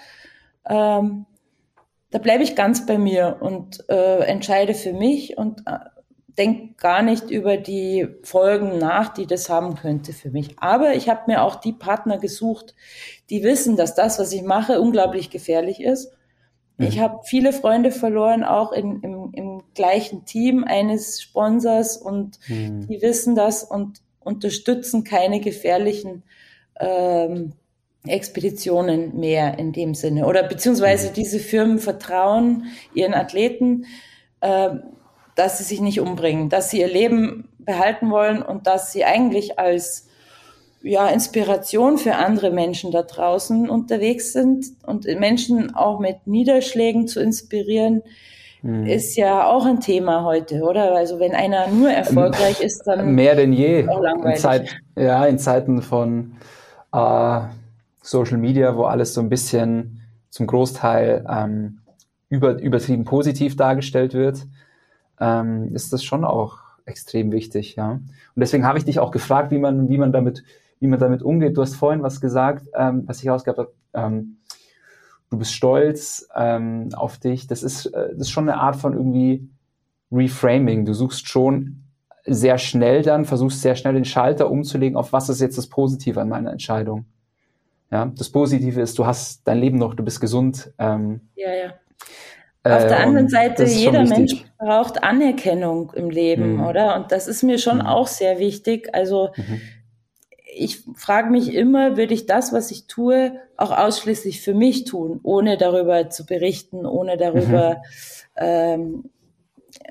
[0.67, 1.25] Ähm,
[2.11, 5.79] da bleibe ich ganz bei mir und äh, entscheide für mich und äh,
[6.37, 10.55] denke gar nicht über die Folgen nach, die das haben könnte für mich.
[10.59, 12.75] Aber ich habe mir auch die Partner gesucht,
[13.29, 16.11] die wissen, dass das, was ich mache, unglaublich gefährlich ist.
[16.81, 16.87] Mhm.
[16.87, 22.87] Ich habe viele Freunde verloren, auch in, im, im gleichen Team eines Sponsors und mhm.
[22.87, 26.23] die wissen das und unterstützen keine gefährlichen
[26.79, 27.53] ähm,
[28.05, 30.25] Expeditionen mehr in dem Sinne.
[30.25, 31.13] Oder beziehungsweise mhm.
[31.13, 33.85] diese Firmen vertrauen ihren Athleten,
[34.41, 34.69] äh,
[35.35, 39.59] dass sie sich nicht umbringen, dass sie ihr Leben behalten wollen und dass sie eigentlich
[39.59, 40.07] als
[40.83, 47.19] ja, Inspiration für andere Menschen da draußen unterwegs sind und Menschen auch mit Niederschlägen zu
[47.19, 48.01] inspirieren,
[48.61, 48.85] hm.
[48.85, 50.95] ist ja auch ein Thema heute, oder?
[50.95, 53.81] Also wenn einer nur erfolgreich ist, dann mehr denn je.
[53.81, 56.33] In Zeit, ja, in Zeiten von
[56.93, 57.41] äh,
[58.01, 61.79] Social Media, wo alles so ein bisschen zum Großteil ähm,
[62.29, 64.47] über, übertrieben positiv dargestellt wird,
[65.19, 67.91] ähm, ist das schon auch extrem wichtig, ja.
[67.91, 70.43] Und deswegen habe ich dich auch gefragt, wie man, wie man damit,
[70.81, 71.55] wie man damit umgeht.
[71.55, 73.73] Du hast vorhin was gesagt, ähm, was ich ausgehabt habe.
[73.93, 74.37] Ähm,
[75.29, 77.47] du bist stolz ähm, auf dich.
[77.47, 79.47] Das ist, äh, das ist schon eine Art von irgendwie
[80.11, 80.83] Reframing.
[80.83, 81.83] Du suchst schon
[82.25, 86.19] sehr schnell dann, versuchst sehr schnell den Schalter umzulegen, auf was ist jetzt das Positive
[86.19, 87.05] an meiner Entscheidung.
[87.91, 90.73] Ja, das Positive ist, du hast dein Leben noch, du bist gesund.
[90.79, 91.69] Ähm, ja, ja.
[92.63, 96.63] Auf der äh, anderen Seite, jeder Mensch braucht Anerkennung im Leben, mhm.
[96.63, 96.95] oder?
[96.95, 97.85] Und das ist mir schon mhm.
[97.85, 98.93] auch sehr wichtig.
[98.93, 99.61] Also mhm.
[100.53, 105.19] Ich frage mich immer, würde ich das, was ich tue, auch ausschließlich für mich tun,
[105.23, 107.81] ohne darüber zu berichten, ohne darüber mhm.
[108.37, 109.09] ähm,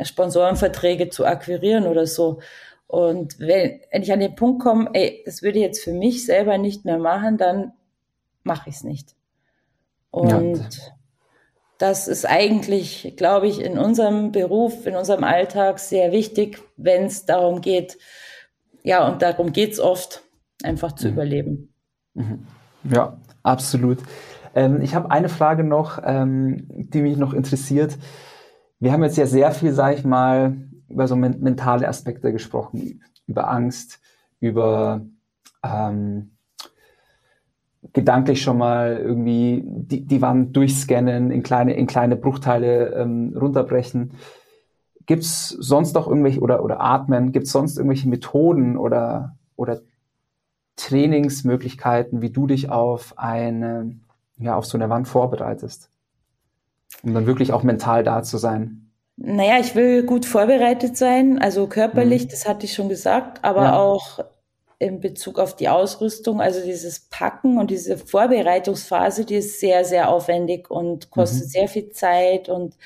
[0.03, 2.40] Sponsorenverträge zu akquirieren oder so.
[2.87, 6.27] Und wenn, wenn ich an den Punkt komme, ey, das würde ich jetzt für mich
[6.27, 7.73] selber nicht mehr machen, dann
[8.42, 9.14] mache ich es nicht.
[10.11, 10.68] Und ja.
[11.79, 17.25] das ist eigentlich, glaube ich, in unserem Beruf, in unserem Alltag sehr wichtig, wenn es
[17.25, 17.96] darum geht,
[18.83, 20.23] ja, und darum geht es oft,
[20.62, 21.12] einfach zu mhm.
[21.14, 21.75] überleben.
[22.14, 22.46] Mhm.
[22.85, 23.99] Ja, absolut.
[24.55, 27.99] Ähm, ich habe eine Frage noch, ähm, die mich noch interessiert.
[28.79, 30.57] Wir haben jetzt ja sehr viel, sage ich mal,
[30.88, 34.01] über so men mentale Aspekte gesprochen, über Angst,
[34.40, 35.03] über
[35.62, 36.31] ähm,
[37.92, 44.12] gedanklich schon mal irgendwie die, die Wand durchscannen, in kleine, in kleine Bruchteile ähm, runterbrechen.
[45.07, 49.81] Gibt es sonst noch irgendwelche, oder, oder atmen, gibt es sonst irgendwelche Methoden oder, oder
[50.81, 53.97] Trainingsmöglichkeiten, wie du dich auf eine,
[54.38, 55.90] ja, auf so eine Wand vorbereitest?
[57.03, 58.90] Um dann wirklich auch mental da zu sein.
[59.16, 62.29] Naja, ich will gut vorbereitet sein, also körperlich, mhm.
[62.29, 63.79] das hatte ich schon gesagt, aber ja.
[63.79, 64.21] auch
[64.79, 70.09] in Bezug auf die Ausrüstung, also dieses Packen und diese Vorbereitungsphase, die ist sehr, sehr
[70.09, 71.51] aufwendig und kostet mhm.
[71.51, 72.77] sehr viel Zeit und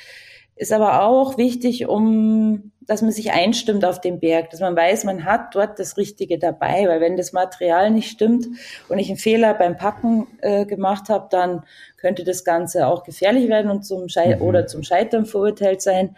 [0.56, 5.04] ist aber auch wichtig, um, dass man sich einstimmt auf den Berg, dass man weiß,
[5.04, 8.46] man hat dort das Richtige dabei, weil wenn das Material nicht stimmt
[8.88, 11.64] und ich einen Fehler beim Packen äh, gemacht habe, dann
[11.96, 14.42] könnte das Ganze auch gefährlich werden und zum Schei mhm.
[14.42, 16.16] oder zum Scheitern verurteilt sein.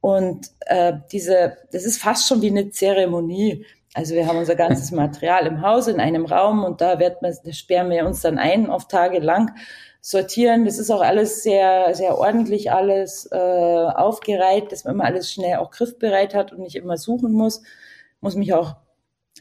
[0.00, 3.66] Und äh, diese, das ist fast schon wie eine Zeremonie.
[3.94, 7.34] Also wir haben unser ganzes Material im Haus in einem Raum und da wird man,
[7.52, 9.52] sperren wir uns dann ein auf Tage lang
[10.06, 10.66] sortieren.
[10.66, 15.56] Das ist auch alles sehr, sehr ordentlich alles äh, aufgereiht, dass man immer alles schnell
[15.56, 17.62] auch griffbereit hat und nicht immer suchen muss.
[18.20, 18.76] Muss mich auch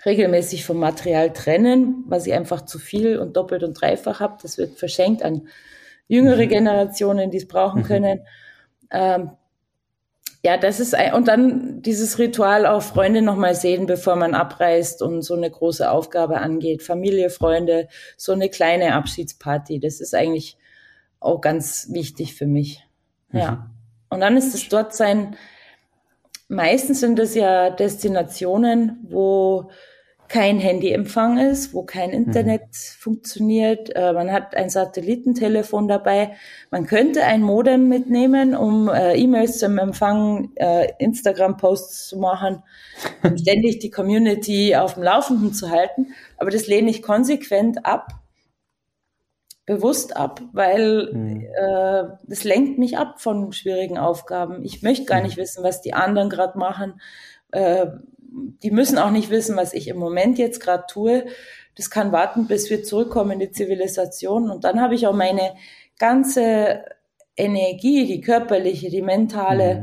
[0.06, 4.38] regelmäßig vom Material trennen, was ich einfach zu viel und doppelt und dreifach habe.
[4.41, 5.49] Das wird verschenkt an
[6.08, 6.49] jüngere mhm.
[6.49, 7.86] Generationen, die es brauchen mhm.
[7.86, 8.19] können.
[8.89, 9.32] Ähm,
[10.45, 15.01] ja, das ist ein, und dann dieses Ritual auch Freunde nochmal sehen, bevor man abreist
[15.01, 16.84] und so eine große Aufgabe angeht.
[16.84, 19.79] Familie, Freunde, so eine kleine Abschiedsparty.
[19.79, 20.58] Das ist eigentlich
[21.21, 22.86] auch ganz wichtig für mich.
[23.29, 23.39] Mhm.
[23.39, 23.69] Ja.
[24.10, 25.38] Und dann ist es dort sein,
[26.49, 29.71] meistens sind es ja Destinationen, wo
[30.28, 32.16] kein Handyempfang ist, wo kein mhm.
[32.16, 33.00] Internet mhm.
[33.00, 33.96] funktioniert.
[33.96, 36.36] Äh, man hat ein Satellitentelefon dabei.
[36.72, 42.64] Man könnte ein Modem mitnehmen, um äh, E-Mails zum Empfangen, äh, Instagram-Posts zu machen,
[43.24, 46.14] um ständig die Community auf dem Laufenden zu halten.
[46.38, 48.08] Aber das lehne ich konsequent ab,
[49.66, 51.42] bewusst ab, weil mhm.
[51.42, 54.64] äh, das lenkt mich ab von schwierigen Aufgaben.
[54.64, 55.26] Ich möchte gar mhm.
[55.26, 57.00] nicht wissen, was die anderen gerade machen.
[58.34, 61.26] Die müssen auch nicht wissen, was ich im Moment jetzt gerade tue.
[61.76, 64.50] Das kann warten, bis wir zurückkommen in die Zivilisation.
[64.50, 65.54] Und dann habe ich auch meine
[66.00, 66.84] ganze
[67.36, 69.82] Energie, die körperliche, die mentale,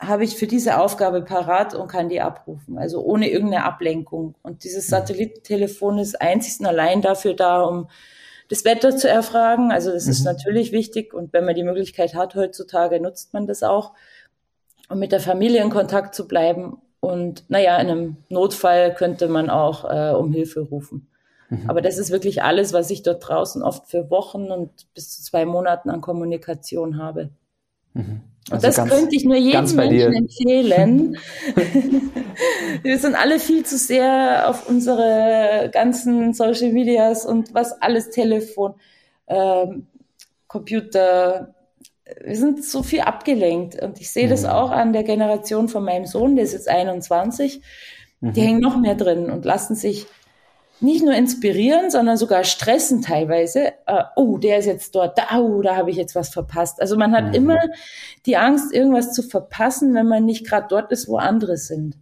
[0.00, 0.06] mhm.
[0.06, 2.78] habe ich für diese Aufgabe parat und kann die abrufen.
[2.78, 4.36] Also ohne irgendeine Ablenkung.
[4.42, 4.90] Und dieses mhm.
[4.90, 7.88] Satellitentelefon ist einzig und allein dafür da, um
[8.48, 9.70] das Wetter zu erfragen.
[9.70, 10.12] Also das mhm.
[10.12, 11.14] ist natürlich wichtig.
[11.14, 13.92] Und wenn man die Möglichkeit hat heutzutage, nutzt man das auch.
[14.88, 19.50] Um mit der Familie in Kontakt zu bleiben und naja, in einem Notfall könnte man
[19.50, 21.08] auch äh, um Hilfe rufen.
[21.48, 21.68] Mhm.
[21.68, 25.22] Aber das ist wirklich alles, was ich dort draußen oft für Wochen und bis zu
[25.22, 27.30] zwei Monaten an Kommunikation habe.
[27.94, 28.20] Mhm.
[28.50, 31.18] Also und das könnte ich nur jedem Menschen empfehlen.
[32.82, 38.74] Wir sind alle viel zu sehr auf unsere ganzen Social Medias und was alles Telefon,
[39.26, 39.86] ähm,
[40.46, 41.54] Computer,
[42.24, 43.80] wir sind so viel abgelenkt.
[43.82, 44.30] Und ich sehe mhm.
[44.30, 47.60] das auch an der Generation von meinem Sohn, der ist jetzt 21.
[48.20, 48.32] Mhm.
[48.32, 50.06] Die hängen noch mehr drin und lassen sich
[50.80, 53.72] nicht nur inspirieren, sondern sogar stressen teilweise.
[53.88, 56.80] Uh, oh, der ist jetzt dort, da, oh, da habe ich jetzt was verpasst.
[56.80, 57.34] Also man hat mhm.
[57.34, 57.58] immer
[58.26, 61.96] die Angst, irgendwas zu verpassen, wenn man nicht gerade dort ist, wo andere sind.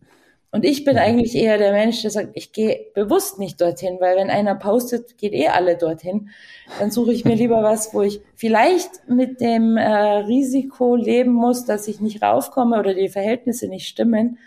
[0.51, 4.17] Und ich bin eigentlich eher der Mensch, der sagt, ich gehe bewusst nicht dorthin, weil
[4.17, 6.31] wenn einer postet, geht eh alle dorthin.
[6.79, 11.67] Dann suche ich mir lieber was, wo ich vielleicht mit dem äh, Risiko leben muss,
[11.67, 14.39] dass ich nicht raufkomme oder die Verhältnisse nicht stimmen.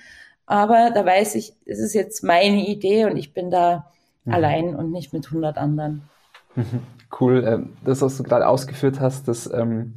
[0.48, 3.92] Aber da weiß ich, es ist jetzt meine Idee und ich bin da
[4.26, 4.34] mhm.
[4.34, 6.04] allein und nicht mit 100 anderen.
[7.20, 7.44] Cool.
[7.46, 9.96] Ähm, das, was du gerade ausgeführt hast, das ähm,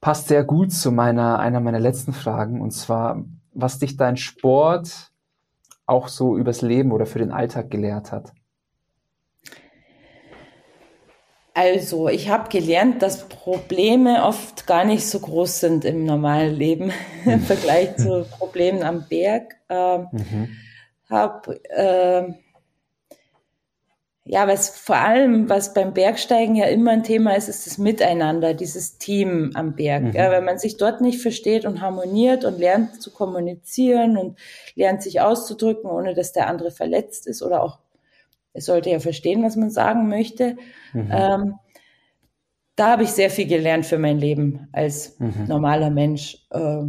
[0.00, 2.62] passt sehr gut zu meiner, einer meiner letzten Fragen.
[2.62, 5.09] Und zwar, was dich dein Sport
[5.90, 8.32] auch so übers Leben oder für den Alltag gelehrt hat?
[11.52, 16.92] Also, ich habe gelernt, dass Probleme oft gar nicht so groß sind im normalen Leben
[17.24, 19.56] im Vergleich zu Problemen am Berg.
[19.68, 20.48] Ähm, mhm.
[21.10, 22.32] Habe äh,
[24.24, 28.54] ja, was vor allem, was beim Bergsteigen ja immer ein Thema ist, ist das Miteinander,
[28.54, 30.02] dieses Team am Berg.
[30.02, 30.12] Mhm.
[30.12, 34.38] Ja, wenn man sich dort nicht versteht und harmoniert und lernt zu kommunizieren und
[34.74, 37.78] lernt sich auszudrücken, ohne dass der andere verletzt ist oder auch,
[38.52, 40.56] es sollte ja verstehen, was man sagen möchte.
[40.92, 41.10] Mhm.
[41.12, 41.54] Ähm,
[42.76, 45.46] da habe ich sehr viel gelernt für mein Leben als mhm.
[45.48, 46.46] normaler Mensch.
[46.50, 46.82] Äh,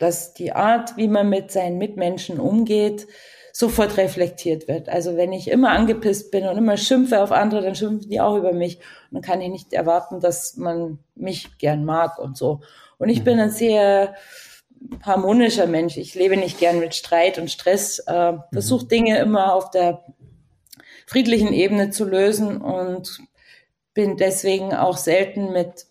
[0.00, 3.06] dass die Art, wie man mit seinen Mitmenschen umgeht,
[3.52, 4.88] sofort reflektiert wird.
[4.88, 8.36] Also wenn ich immer angepisst bin und immer schimpfe auf andere, dann schimpfen die auch
[8.36, 8.76] über mich.
[8.76, 12.60] Und dann kann ich nicht erwarten, dass man mich gern mag und so.
[12.98, 14.14] Und ich bin ein sehr
[15.02, 15.96] harmonischer Mensch.
[15.96, 20.04] Ich lebe nicht gern mit Streit und Stress, äh, versuche Dinge immer auf der
[21.06, 23.20] friedlichen Ebene zu lösen und
[23.94, 25.86] bin deswegen auch selten mit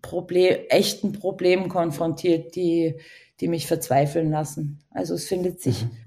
[0.00, 3.00] Problem, echten Problemen konfrontiert, die,
[3.40, 4.84] die mich verzweifeln lassen.
[4.90, 6.03] Also es findet sich mhm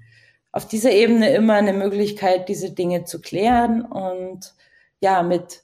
[0.52, 3.82] auf dieser Ebene immer eine Möglichkeit, diese Dinge zu klären.
[3.82, 4.54] Und
[5.00, 5.62] ja, mit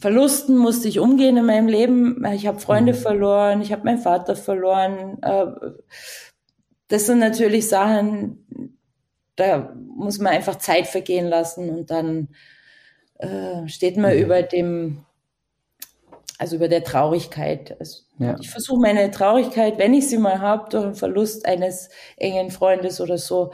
[0.00, 2.24] Verlusten musste ich umgehen in meinem Leben.
[2.34, 2.98] Ich habe Freunde mhm.
[2.98, 5.18] verloren, ich habe meinen Vater verloren.
[5.22, 5.46] Äh,
[6.88, 8.78] das sind natürlich Sachen,
[9.36, 12.28] da muss man einfach Zeit vergehen lassen und dann
[13.18, 14.22] äh, steht man mhm.
[14.22, 15.04] über dem
[16.42, 17.76] also über der Traurigkeit.
[17.78, 18.36] Also ja.
[18.40, 23.00] Ich versuche meine Traurigkeit, wenn ich sie mal habe, durch den Verlust eines engen Freundes
[23.00, 23.52] oder so,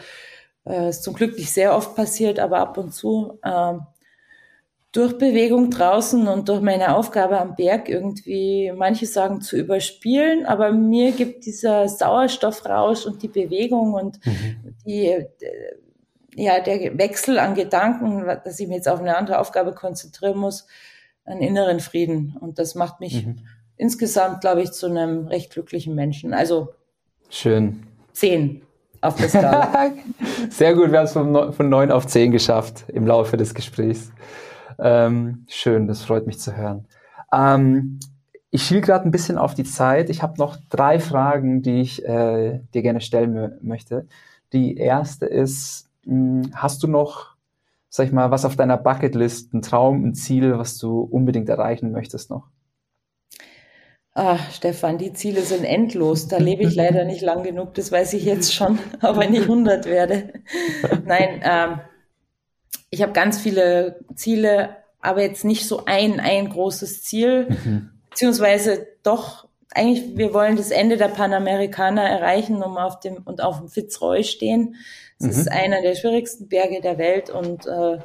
[0.64, 3.74] äh, ist zum Glück nicht sehr oft passiert, aber ab und zu, äh,
[4.90, 10.72] durch Bewegung draußen und durch meine Aufgabe am Berg irgendwie, manche sagen zu überspielen, aber
[10.72, 14.74] mir gibt dieser Sauerstoffrausch und die Bewegung und mhm.
[14.86, 15.26] die, äh,
[16.36, 20.66] ja, der Wechsel an Gedanken, dass ich mich jetzt auf eine andere Aufgabe konzentrieren muss,
[21.29, 22.37] einen inneren Frieden.
[22.41, 23.37] Und das macht mich mhm.
[23.76, 26.35] insgesamt, glaube ich, zu einem recht glücklichen Menschen.
[26.35, 26.70] Also
[27.29, 27.85] schön.
[28.12, 28.62] Zehn
[29.01, 29.93] auf der Skala.
[30.51, 34.11] Sehr gut, wir haben es von, von neun auf zehn geschafft im Laufe des Gesprächs.
[34.79, 36.87] Ähm, schön, das freut mich zu hören.
[37.33, 38.01] Ähm,
[38.51, 40.09] ich schiel gerade ein bisschen auf die Zeit.
[40.09, 44.07] Ich habe noch drei Fragen, die ich äh, dir gerne stellen möchte.
[44.53, 47.35] Die erste ist, mh, hm, hast du noch,
[47.89, 51.93] sag ich mal, was auf deiner Bucketlist, ein Traum, ein Ziel, was du unbedingt erreichen
[51.93, 52.49] möchtest noch?
[54.14, 56.26] Ah, Stefan, die Ziele sind endlos.
[56.26, 59.43] Da lebe ich leider nicht lang genug, das weiß ich jetzt schon, auch wenn ich
[59.43, 60.32] 100 werde.
[61.05, 61.80] Nein, ähm,
[62.91, 67.91] ich habe ganz viele Ziele, aber jetzt nicht so ein, ein großes Ziel, mhm.
[68.11, 73.59] beziehungsweise doch, eigentlich, wir wollen das Ende der Panamerikaner erreichen um auf dem, und auf
[73.59, 74.77] dem Fitzroy stehen.
[75.19, 75.31] Es mhm.
[75.31, 77.99] ist einer der schwierigsten Berge der Welt und äh,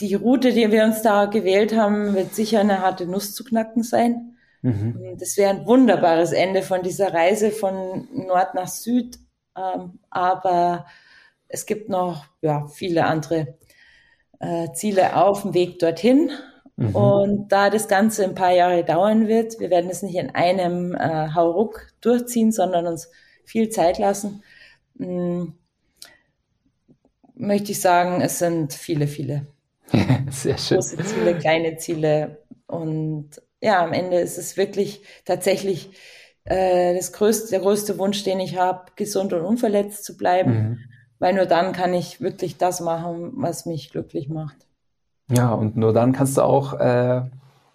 [0.00, 3.82] die Route, die wir uns da gewählt haben, wird sicher eine harte Nuss zu knacken
[3.82, 4.36] sein.
[4.62, 5.16] Mhm.
[5.18, 9.18] Das wäre ein wunderbares Ende von dieser Reise von Nord nach Süd.
[9.56, 10.86] Ähm, aber
[11.48, 13.58] es gibt noch ja, viele andere
[14.40, 16.30] äh, Ziele auf dem Weg dorthin.
[16.76, 16.94] Mhm.
[16.94, 20.94] Und da das Ganze ein paar Jahre dauern wird, wir werden es nicht in einem
[20.94, 23.10] äh, Hauruck durchziehen, sondern uns
[23.44, 24.42] viel Zeit lassen,
[24.98, 25.54] hm,
[27.34, 29.46] möchte ich sagen, es sind viele, viele.
[30.30, 30.78] Sehr schön.
[30.78, 32.42] Große Ziele, kleine Ziele.
[32.66, 35.90] Und ja, am Ende ist es wirklich tatsächlich
[36.44, 40.78] äh, das größte, der größte Wunsch, den ich habe, gesund und unverletzt zu bleiben, mhm.
[41.18, 44.56] weil nur dann kann ich wirklich das machen, was mich glücklich macht.
[45.28, 47.22] Ja, und nur dann kannst du auch äh,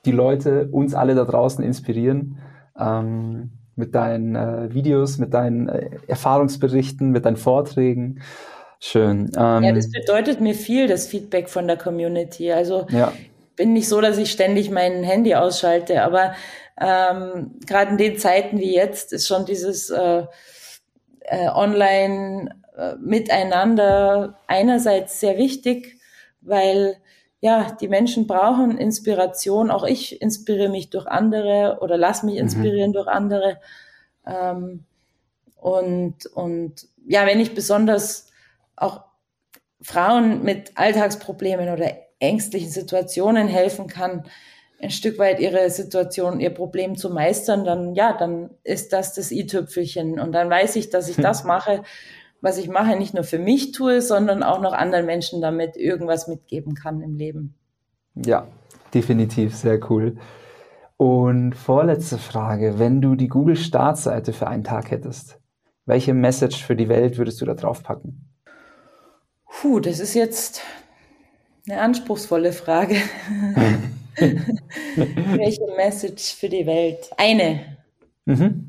[0.05, 2.37] die Leute, uns alle da draußen inspirieren.
[2.77, 8.21] Ähm, mit deinen äh, Videos, mit deinen äh, Erfahrungsberichten, mit deinen Vorträgen.
[8.81, 9.31] Schön.
[9.37, 12.51] Ähm, ja, das bedeutet mir viel, das Feedback von der Community.
[12.51, 13.13] Also ja
[13.59, 16.33] bin nicht so, dass ich ständig mein Handy ausschalte, aber
[16.79, 20.23] ähm, gerade in den Zeiten wie jetzt ist schon dieses äh,
[21.23, 25.99] äh, Online äh, Miteinander einerseits sehr wichtig,
[26.39, 26.95] weil
[27.41, 29.71] ja, die Menschen brauchen Inspiration.
[29.71, 32.41] Auch ich inspiriere mich durch andere oder lass mich mhm.
[32.41, 32.93] inspirieren mhm.
[32.93, 33.59] durch andere.
[34.25, 34.83] Ähm,
[35.55, 38.27] und, und ja, wenn ich besonders
[38.75, 39.03] auch
[39.81, 44.25] Frauen mit Alltagsproblemen oder ängstlichen Situationen helfen kann,
[44.81, 49.31] ein Stück weit ihre Situation, ihr Problem zu meistern, dann ja, dann ist das das
[49.31, 50.19] i-Tüpfelchen.
[50.19, 51.83] Und dann weiß ich, dass ich das mache,
[52.41, 56.27] was ich mache, nicht nur für mich tue, sondern auch noch anderen Menschen damit irgendwas
[56.27, 57.55] mitgeben kann im Leben.
[58.15, 58.47] Ja,
[58.93, 60.17] definitiv, sehr cool.
[60.97, 65.39] Und vorletzte Frage, wenn du die Google-Startseite für einen Tag hättest,
[65.85, 68.29] welche Message für die Welt würdest du da drauf packen?
[69.45, 70.61] Puh, das ist jetzt
[71.67, 72.95] eine anspruchsvolle Frage.
[74.95, 77.09] Welche Message für die Welt?
[77.17, 77.77] Eine.
[78.25, 78.68] Mhm.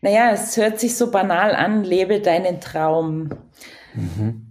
[0.00, 3.30] Naja, es hört sich so banal an, lebe deinen Traum.
[3.94, 4.46] Mhm.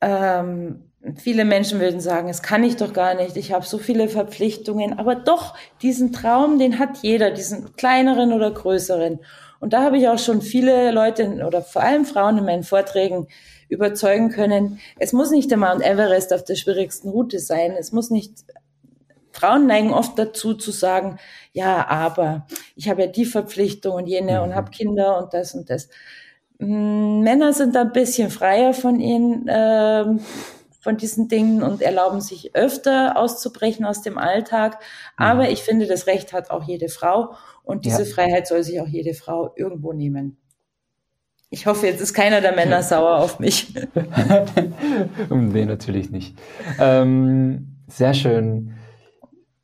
[0.00, 4.08] Ähm, viele Menschen würden sagen, es kann ich doch gar nicht, ich habe so viele
[4.08, 9.20] Verpflichtungen, aber doch, diesen Traum, den hat jeder, diesen kleineren oder größeren.
[9.60, 13.28] Und da habe ich auch schon viele Leute oder vor allem Frauen in meinen Vorträgen
[13.68, 14.80] überzeugen können.
[14.98, 17.72] Es muss nicht der Mount Everest auf der schwierigsten Route sein.
[17.78, 18.44] Es muss nicht
[19.32, 21.18] Frauen neigen oft dazu zu sagen,
[21.52, 24.44] ja, aber ich habe ja die Verpflichtung und jene mhm.
[24.44, 25.88] und habe Kinder und das und das.
[26.58, 30.04] Hm, Männer sind da ein bisschen freier von ihnen, äh,
[30.80, 34.74] von diesen Dingen und erlauben sich öfter auszubrechen aus dem Alltag.
[35.18, 35.24] Mhm.
[35.24, 38.08] Aber ich finde, das Recht hat auch jede Frau und diese ja.
[38.08, 40.36] Freiheit soll sich auch jede Frau irgendwo nehmen.
[41.54, 43.74] Ich hoffe, jetzt ist keiner der Männer sauer auf mich.
[45.30, 46.34] nee, natürlich nicht.
[46.78, 48.74] Ähm, sehr schön.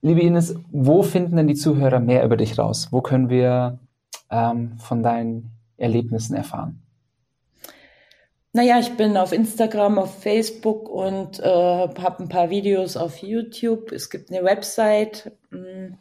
[0.01, 2.89] Liebe Ines, wo finden denn die Zuhörer mehr über dich raus?
[2.93, 3.81] Wo können wir
[4.31, 6.81] ähm, von deinen Erlebnissen erfahren?
[8.53, 13.91] Naja, ich bin auf Instagram, auf Facebook und äh, habe ein paar Videos auf YouTube.
[13.91, 15.33] Es gibt eine Website.
[15.51, 15.99] Hm,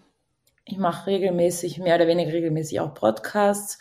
[0.65, 3.79] ich mache regelmäßig, mehr oder weniger regelmäßig auch Podcasts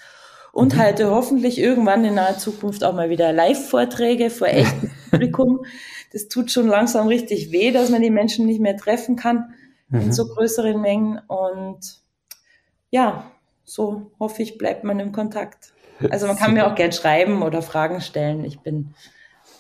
[0.53, 0.79] und mhm.
[0.79, 5.67] halte hoffentlich irgendwann in naher Zukunft auch mal wieder Live-Vorträge vor echtem Publikum.
[6.13, 9.53] Das tut schon langsam richtig weh, dass man die Menschen nicht mehr treffen kann
[9.89, 10.01] mhm.
[10.01, 11.19] in so größeren Mengen.
[11.27, 12.01] Und
[12.91, 13.31] ja,
[13.65, 15.73] so hoffe ich, bleibt man im Kontakt.
[16.11, 18.45] Also man kann mir auch gern schreiben oder Fragen stellen.
[18.45, 18.95] Ich bin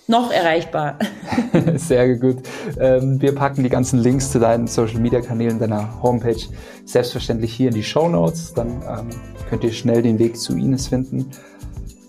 [0.06, 0.98] noch erreichbar.
[1.76, 2.38] Sehr gut.
[2.78, 6.40] Ähm, wir packen die ganzen Links zu deinen Social Media Kanälen, deiner Homepage
[6.84, 8.54] selbstverständlich hier in die Show Notes.
[8.54, 9.10] Dann ähm,
[9.48, 11.30] könnt ihr schnell den Weg zu Ines finden.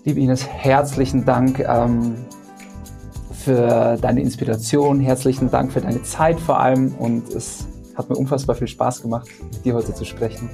[0.04, 2.14] Liebe Ines, herzlichen Dank ähm,
[3.32, 7.67] für deine Inspiration, herzlichen Dank für deine Zeit vor allem und es
[7.98, 10.48] hat mir unfassbar viel Spaß gemacht, mit dir heute zu sprechen.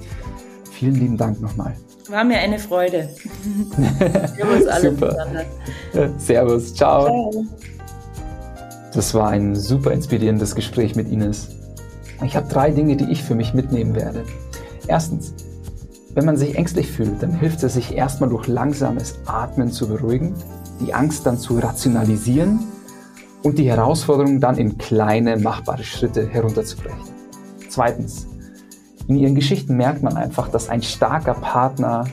[0.72, 1.76] Vielen lieben Dank nochmal.
[2.08, 3.08] War mir eine Freude.
[4.36, 5.16] Servus alle Super.
[6.18, 7.04] Servus, ciao.
[7.04, 7.44] ciao.
[8.92, 11.48] Das war ein super inspirierendes Gespräch mit Ines.
[12.24, 14.24] Ich habe drei Dinge, die ich für mich mitnehmen werde.
[14.86, 15.34] Erstens,
[16.14, 20.34] wenn man sich ängstlich fühlt, dann hilft es sich erstmal durch langsames Atmen zu beruhigen,
[20.80, 22.60] die Angst dann zu rationalisieren
[23.42, 27.13] und die Herausforderung dann in kleine, machbare Schritte herunterzubrechen.
[27.74, 28.28] Zweitens,
[29.08, 32.04] in ihren Geschichten merkt man einfach, dass ein starker Partner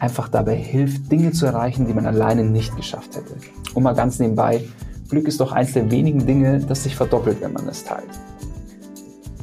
[0.00, 3.36] einfach dabei hilft, Dinge zu erreichen, die man alleine nicht geschafft hätte.
[3.74, 4.64] Und mal ganz nebenbei,
[5.08, 8.10] Glück ist doch eins der wenigen Dinge, das sich verdoppelt, wenn man es teilt.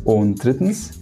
[0.03, 0.99] Und drittens,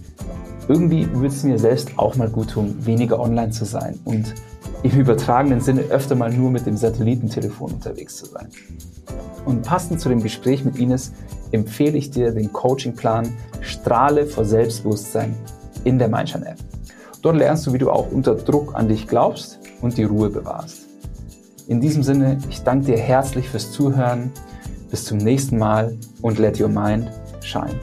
[0.68, 4.34] irgendwie würde es mir selbst auch mal gut tun, weniger online zu sein und
[4.82, 8.48] im übertragenen Sinne öfter mal nur mit dem Satellitentelefon unterwegs zu sein.
[9.44, 11.12] Und passend zu dem Gespräch mit Ines
[11.52, 15.34] empfehle ich dir den Coachingplan Strahle vor Selbstbewusstsein
[15.84, 16.58] in der Mindshine App.
[17.22, 20.86] Dort lernst du, wie du auch unter Druck an dich glaubst und die Ruhe bewahrst.
[21.68, 24.32] In diesem Sinne, ich danke dir herzlich fürs Zuhören.
[24.90, 27.08] Bis zum nächsten Mal und let your mind
[27.40, 27.80] shine.